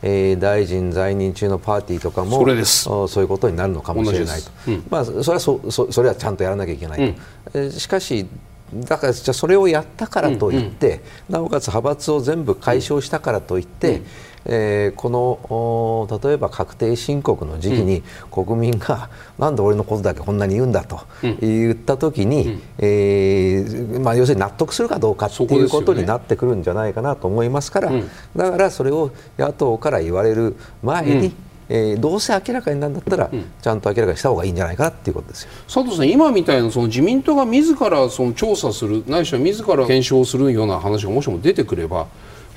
[0.05, 7.15] えー、大臣在任中のパーティーとかもそそういうことになるのかもしれないと、うん、まあ、それはそそそれはちゃんとやらなきゃいけないと、うん、
[7.53, 8.27] えー、しかし
[8.73, 10.93] だからじゃそれをやったからといって、うん。
[10.95, 14.05] うん、なおかつ派閥を全部解消したからといって、うん
[14.45, 21.01] えー、この例えば確定申告の時期に国民が、うん、なんで俺のことだけこんなに言うんだと
[21.41, 28.03] 言った時に、うん、えー、まあ、要するに納得するかどうかっていうことになってくるんじゃないかなと思いますから、ね、
[28.35, 31.33] だからそれを野党から言われる前に、うん。
[31.69, 35.49] えー、どうせ明らかになるんだったら、うん、ちゃんと明らかにした方がいいんじゃないかっていうことですよ。
[35.65, 42.07] 佐藤さん、今みたいなその自民党が自らその調査するないしは自ら検証するような話がもしも出てくれば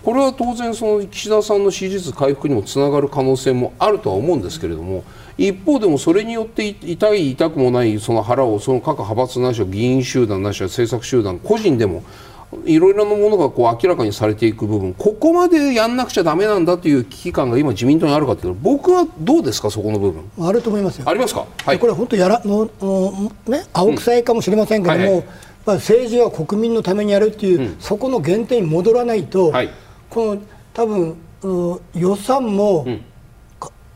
[0.07, 5.03] これは当然その岸田さんの支持率回復にもつながる可能性もあるとは思うんですけれども
[5.37, 12.05] 一方でもそれによって痛い痛くもないその腹をその各派閥なしは議員集団なしは政策集団個人でも
[12.65, 20.31] いろいろなものがこう明らかにされていく部分ここまでやんなくちゃだめなんだという危機感が今自民党にあるかというと僕はどうですかそこの部分？
[20.39, 21.09] あると思いますよ。
[21.09, 25.25] ありますか、はい、これ本当やらのの、ね、青臭いかもしれませんけども、うんはいはい、
[25.67, 29.71] まあ、政治は国民のためにやるっていう、うん、そこの原点に戻らないと、はい、
[30.11, 30.43] この
[30.73, 33.05] 多分、うん、予算も、うん、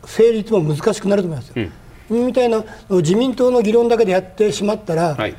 [0.05, 1.69] 成立も難しくなると思いますよ、
[2.09, 5.35] みたいな自民党の議論だけでやってしまったら、はい。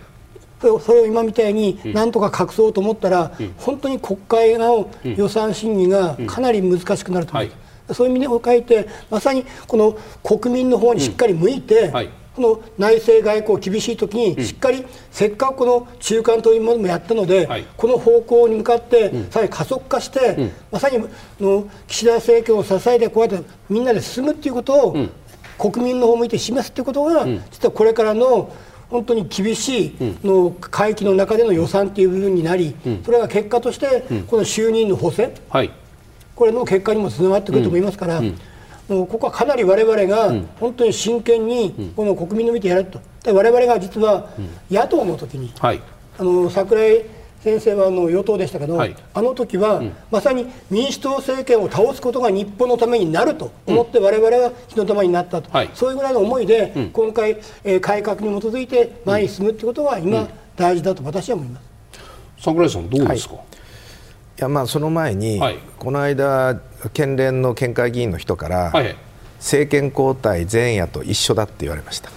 [0.60, 7.56] それを今みたいになんとか隠そうと思ったら、うん、本当に国会の予算審議がかなり難しくなると思います。
[7.88, 20.98] うん、そういう意味を書いてまさにこの国民の方にしっかり向いて、はいこの内政外交厳しい時にしっかり、せっかくこの中間というものもやったので、この方向に向かってさらに加速化して、まさに
[21.40, 24.96] の岸田政権を支えてこうやってみんなで進むっていうことを、
[25.58, 28.50] 国民の方を向いて示すっていうことが、実はこれからの
[28.88, 32.74] 本当に厳しいの会期の中での予算という部分になり、
[33.04, 35.32] それが結果として、この衆議院の補選、
[36.34, 38.22] これの結果にもつながってくると思いますから、
[38.92, 43.00] ここはかなり我々が本当に真剣にこの国民の見てやると、
[43.32, 44.30] 我々が実は
[44.70, 45.78] 野党の時に、あ
[46.18, 47.04] の桜井
[47.42, 61.64] 先生はあの与党でしたけど、はい、あの時は、うん、まさに民主党政権を倒すことが日本のためになると思って、我々は火の玉になったと、はい、そういうぐらいの思いで、うん、今回、えー、改革に基づいて前に進むということは今、大事だと私は思います。
[62.38, 63.48] 桜井さんどうですか、はい、い
[64.36, 65.40] やまあその前に、
[65.80, 68.72] この間県連の県会議員の人から、
[69.38, 72.10] 政権交代前夜と一緒だって言われました。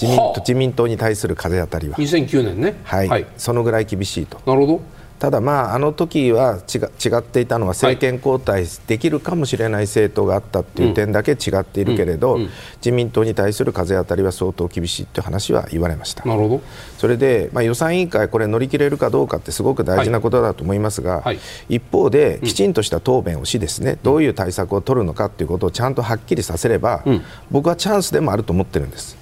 [0.00, 1.96] 自民自民党に対する風当たりは。
[1.96, 4.40] 2009年ね、はい、はい、そのぐらい厳しいと。
[4.46, 4.80] なるほど
[5.18, 12.38] ただ、まあ、あの時は違違っていたのは政権交代できるかもしれない政党があったという点だけ違っているけれど、
[12.76, 16.24] 自民党に対する風当たりは相当厳しいという話は言われました。
[16.24, 16.62] なるほど。
[16.98, 21.22] それで、まあ、予算委員会これ乗り切れるかどうかってすごく大事なことだと思いますが、はい。
[21.24, 21.38] はい、
[21.68, 27.02] 一方できちんとした答弁をしですね、うん、どういう対策を取るのかということをちゃんとはっきりさせれば、
[27.50, 29.16] 僕はチャンスでもあると思ってるんです。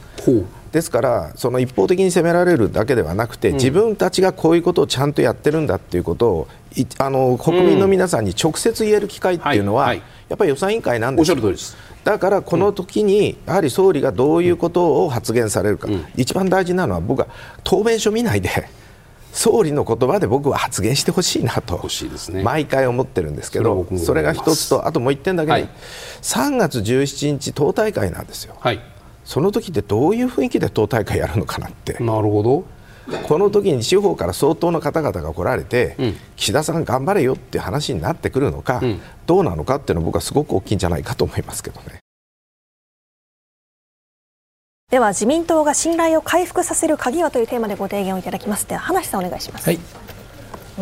[0.74, 6.48] ですからその一方的に責められるだけではなくて、自分たちがこういうことをちゃんとやってるんだっていうことを
[6.98, 10.00] あの国民の皆さんに直接言える機会っていうのは、や
[10.34, 11.76] っぱり予算委員会なんです。
[12.02, 17.28] だからこの時にやはり総理がどういうことを発言されるか、一番大事なのは僕は
[17.62, 18.50] 答弁書見ないで。
[19.32, 21.88] 総理の言葉で僕は発言してほしいなと、
[22.44, 25.68] 毎回思ってるんですけど、それが一つと、あともう一点だけ、はい、
[26.22, 28.54] 3月17日、党大会なんですよ。
[28.60, 28.93] はい
[29.24, 31.94] その時ってどういう雰囲気で党大会やるのかなって。
[31.94, 32.64] なるほど。
[33.26, 41.98] この時に地方から相当の方々が来られて、うん、岸田さん頑張れよっていう話になってくるのか、うん、どうなのかっていうのは僕はすごく大きいんじゃないかと思いますけどね。
[44.90, 48.66] では自民党が信頼を回復させる鍵はというテーマでご提言をいただきます。
[48.66, 49.66] では話さんお願いします。
[49.68, 49.78] はい。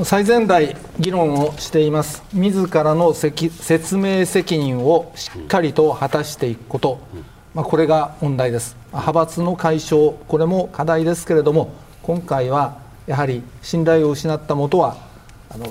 [0.04, 2.22] 最前代議論をしています。
[2.32, 11.70] 自らの説明責任をしっかりと果たしていくこと、うんまあ、これが問題です、派閥の解消、これも課題ですけれども、
[12.02, 14.96] 今回はやはり信頼を失ったもとは、
[15.50, 15.66] あの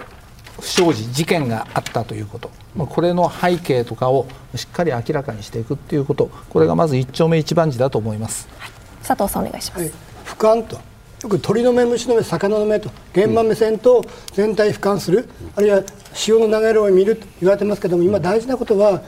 [0.59, 8.71] 不祥事、事件があったということ、まあ、これの背景とかをしっかり明らかにしていくということ、これがまず一丁目一番地だと思います、はい、
[9.03, 9.81] 佐藤さん、お願いします。
[9.81, 9.91] はい、
[10.23, 10.75] 俯瞰と。
[11.23, 12.91] よく鳥の目、虫の目、魚の目と。
[13.13, 14.03] 現場目線と
[14.33, 15.81] 全体俯瞰する、あるいは
[16.13, 19.01] 潮の流れを見ると言われてますけども今大事なことは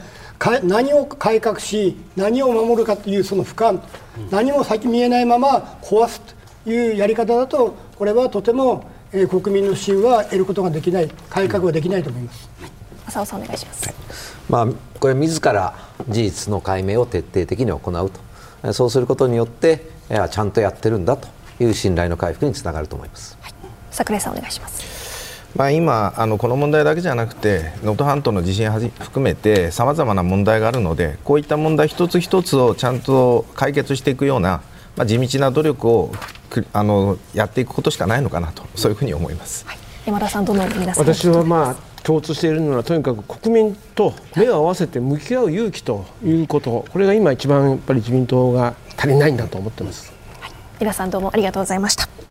[0.62, 3.80] 何を改革し何を守るかというその俯瞰、
[4.30, 6.20] 何も先見えないまま壊す
[6.64, 12.48] というやり方だとこれはとても、えー、国民の支援は得ることができない改革はできないと思います。
[13.06, 13.94] 浅尾さんお願いします。
[14.48, 14.68] まあ
[15.00, 15.74] これ自ら
[16.08, 18.10] 事実の解明を徹底的に行う
[18.62, 21.28] とそうすることによってちゃんとやってるんだと
[21.60, 23.38] いう信頼の回復につながると思います。
[23.40, 23.52] はい、
[23.90, 24.93] 桜井さんお願いします。
[25.56, 34.62] まあ、今あのこの問題だけじゃなくて能登半島の地震含めてさまざまな問題があるのでこういった問題一つ一つをちゃんと解決していくような、
[34.96, 36.12] まあ、地道な努力を
[36.72, 46.84] あのやっていくことしかないのかなとそういうふうに思います、はい、山田さんどの皆さん私はまあ共通しているのはとにかく国民と目を合わせて向き合う勇気ということ。
[46.92, 52.23] これが今一番やっぱり自民党が足りないんだと思ってます、はい、皆さんどうもありがとうございました